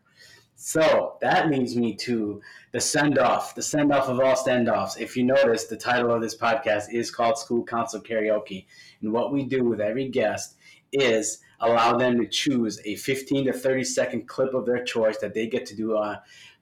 so 0.62 1.16
that 1.22 1.48
leads 1.48 1.74
me 1.74 1.94
to 1.94 2.42
the 2.72 2.80
send 2.82 3.18
off, 3.18 3.54
the 3.54 3.62
send 3.62 3.90
off 3.94 4.10
of 4.10 4.20
all 4.20 4.36
standoffs. 4.36 5.00
If 5.00 5.16
you 5.16 5.24
notice, 5.24 5.64
the 5.64 5.76
title 5.76 6.12
of 6.12 6.20
this 6.20 6.36
podcast 6.36 6.92
is 6.92 7.10
called 7.10 7.38
School 7.38 7.64
Counsel 7.64 8.02
Karaoke. 8.02 8.66
And 9.00 9.10
what 9.10 9.32
we 9.32 9.44
do 9.44 9.64
with 9.64 9.80
every 9.80 10.10
guest 10.10 10.56
is 10.92 11.38
allow 11.60 11.96
them 11.96 12.20
to 12.20 12.26
choose 12.26 12.78
a 12.84 12.96
15 12.96 13.46
to 13.46 13.54
30 13.54 13.84
second 13.84 14.28
clip 14.28 14.52
of 14.52 14.66
their 14.66 14.84
choice 14.84 15.16
that 15.22 15.32
they 15.32 15.46
get 15.46 15.64
to 15.64 15.74
do 15.74 15.96
uh, 15.96 16.16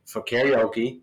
for 0.04 0.22
karaoke 0.22 1.00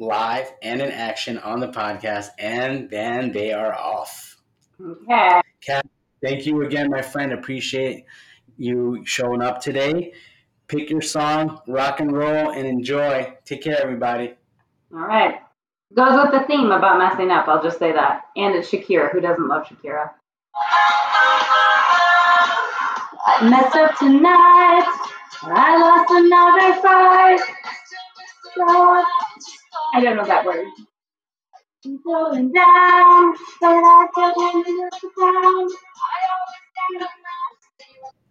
live 0.00 0.52
and 0.62 0.82
in 0.82 0.90
action 0.90 1.38
on 1.38 1.60
the 1.60 1.68
podcast. 1.68 2.30
And 2.40 2.90
then 2.90 3.30
they 3.30 3.52
are 3.52 3.72
off. 3.72 4.38
Okay. 4.80 5.40
Kat, 5.64 5.86
thank 6.20 6.46
you 6.46 6.62
again, 6.62 6.90
my 6.90 7.02
friend. 7.02 7.32
Appreciate 7.32 8.06
you 8.56 9.02
showing 9.04 9.40
up 9.40 9.60
today 9.60 10.12
pick 10.68 10.90
your 10.90 11.02
song, 11.02 11.60
rock 11.66 12.00
and 12.00 12.12
roll, 12.12 12.50
and 12.50 12.66
enjoy. 12.66 13.32
Take 13.44 13.62
care, 13.62 13.80
everybody. 13.80 14.34
All 14.92 15.00
right. 15.00 15.40
Goes 15.94 16.20
with 16.20 16.32
the 16.32 16.46
theme 16.46 16.72
about 16.72 16.98
messing 16.98 17.30
up. 17.30 17.46
I'll 17.48 17.62
just 17.62 17.78
say 17.78 17.92
that. 17.92 18.24
And 18.36 18.54
it's 18.54 18.70
Shakira. 18.70 19.10
Who 19.12 19.20
doesn't 19.20 19.46
love 19.46 19.66
Shakira? 19.66 20.10
I 23.28 23.48
messed 23.48 23.76
up 23.76 23.96
tonight. 23.98 24.86
I 25.42 25.76
lost 25.78 26.10
another 26.10 26.80
fight. 26.82 27.40
So 28.54 28.64
I 29.94 30.00
don't 30.00 30.16
know 30.16 30.24
that 30.24 30.44
word. 30.44 30.66
I'm 31.84 32.00
going 32.02 32.52
down, 32.52 33.34
but 33.60 33.68
I 33.68 34.08
don't 34.16 34.90
down. 35.18 35.68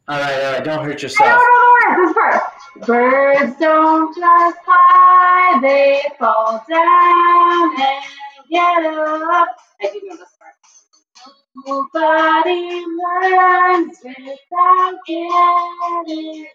All 0.07 0.19
right, 0.19 0.43
all 0.43 0.53
right. 0.53 0.63
Don't 0.63 0.85
hurt 0.85 1.01
yourself. 1.01 1.27
I 1.27 1.87
don't 1.87 1.97
know 1.97 2.07
the 2.07 2.13
word. 2.13 2.41
This 2.75 2.87
Birds 2.87 3.59
don't 3.59 4.15
just 4.15 4.57
fly; 4.63 5.59
they 5.61 6.03
fall 6.19 6.63
down 6.69 7.81
and 7.81 8.03
get 8.51 8.85
up. 8.85 9.47
I 9.81 9.91
do 9.91 10.01
know 10.03 10.15
this 10.17 10.29
part. 10.37 10.53
Nobody 11.65 12.83
learns 12.85 13.97
without 14.03 14.93
getting 15.07 16.47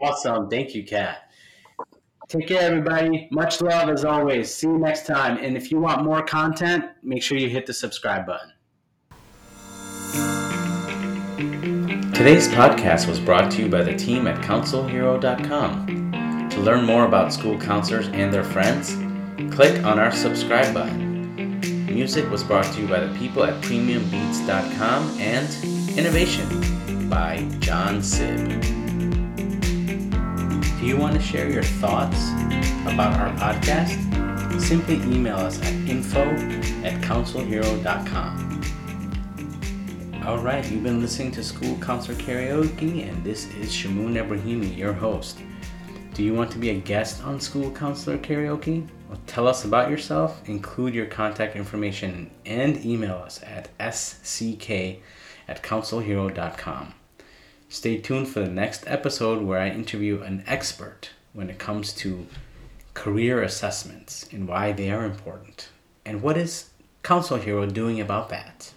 Awesome. 0.00 0.50
Thank 0.50 0.74
you, 0.74 0.84
Kat. 0.84 1.30
Take 2.28 2.48
care, 2.48 2.62
everybody. 2.62 3.28
Much 3.30 3.60
love 3.60 3.88
as 3.90 4.04
always. 4.04 4.52
See 4.52 4.66
you 4.66 4.78
next 4.78 5.06
time. 5.06 5.36
And 5.36 5.56
if 5.56 5.70
you 5.70 5.78
want 5.78 6.02
more 6.02 6.22
content, 6.22 6.86
make 7.04 7.22
sure 7.22 7.38
you 7.38 7.48
hit 7.48 7.66
the 7.66 7.74
subscribe 7.74 8.26
button. 8.26 8.52
Today's 12.22 12.46
podcast 12.46 13.08
was 13.08 13.18
brought 13.18 13.50
to 13.50 13.62
you 13.62 13.68
by 13.68 13.82
the 13.82 13.96
team 13.96 14.28
at 14.28 14.40
counselhero.com. 14.44 16.50
To 16.50 16.60
learn 16.60 16.84
more 16.84 17.04
about 17.04 17.32
school 17.32 17.58
counselors 17.58 18.06
and 18.10 18.32
their 18.32 18.44
friends, 18.44 18.94
click 19.52 19.82
on 19.82 19.98
our 19.98 20.12
subscribe 20.12 20.72
button. 20.72 21.58
Music 21.86 22.30
was 22.30 22.44
brought 22.44 22.72
to 22.74 22.80
you 22.80 22.86
by 22.86 23.00
the 23.00 23.12
people 23.18 23.42
at 23.42 23.60
premiumbeats.com 23.64 25.18
and 25.18 25.98
Innovation 25.98 27.10
by 27.10 27.44
John 27.58 28.00
Sib. 28.00 28.48
Do 30.78 30.86
you 30.86 30.96
want 30.96 31.14
to 31.14 31.20
share 31.20 31.50
your 31.50 31.64
thoughts 31.64 32.30
about 32.86 33.18
our 33.18 33.34
podcast? 33.34 34.60
Simply 34.60 34.94
email 35.12 35.38
us 35.38 35.60
at 35.60 35.72
info 35.90 36.22
at 36.84 37.02
counselhero.com. 37.02 38.51
All 40.24 40.38
right, 40.38 40.64
you've 40.70 40.84
been 40.84 41.00
listening 41.00 41.32
to 41.32 41.42
School 41.42 41.76
Counselor 41.78 42.16
Karaoke, 42.16 43.08
and 43.08 43.24
this 43.24 43.52
is 43.54 43.72
Shamoon 43.72 44.14
Ebrahimi, 44.14 44.76
your 44.76 44.92
host. 44.92 45.40
Do 46.14 46.22
you 46.22 46.32
want 46.32 46.52
to 46.52 46.58
be 46.58 46.70
a 46.70 46.74
guest 46.74 47.24
on 47.24 47.40
School 47.40 47.72
Counselor 47.72 48.18
Karaoke? 48.18 48.86
Well, 49.08 49.18
tell 49.26 49.48
us 49.48 49.64
about 49.64 49.90
yourself, 49.90 50.48
include 50.48 50.94
your 50.94 51.06
contact 51.06 51.56
information, 51.56 52.30
and 52.46 52.84
email 52.86 53.16
us 53.16 53.42
at 53.42 53.70
sck 53.80 54.70
at 55.48 55.60
counselhero.com. 55.64 56.94
Stay 57.68 57.98
tuned 57.98 58.28
for 58.28 58.40
the 58.40 58.48
next 58.48 58.84
episode 58.86 59.42
where 59.42 59.58
I 59.58 59.70
interview 59.70 60.22
an 60.22 60.44
expert 60.46 61.10
when 61.32 61.50
it 61.50 61.58
comes 61.58 61.92
to 61.94 62.28
career 62.94 63.42
assessments 63.42 64.28
and 64.30 64.46
why 64.46 64.70
they 64.70 64.92
are 64.92 65.04
important. 65.04 65.70
And 66.06 66.22
what 66.22 66.36
is 66.36 66.70
Counsel 67.02 67.38
Hero 67.38 67.66
doing 67.66 68.00
about 68.00 68.28
that? 68.28 68.72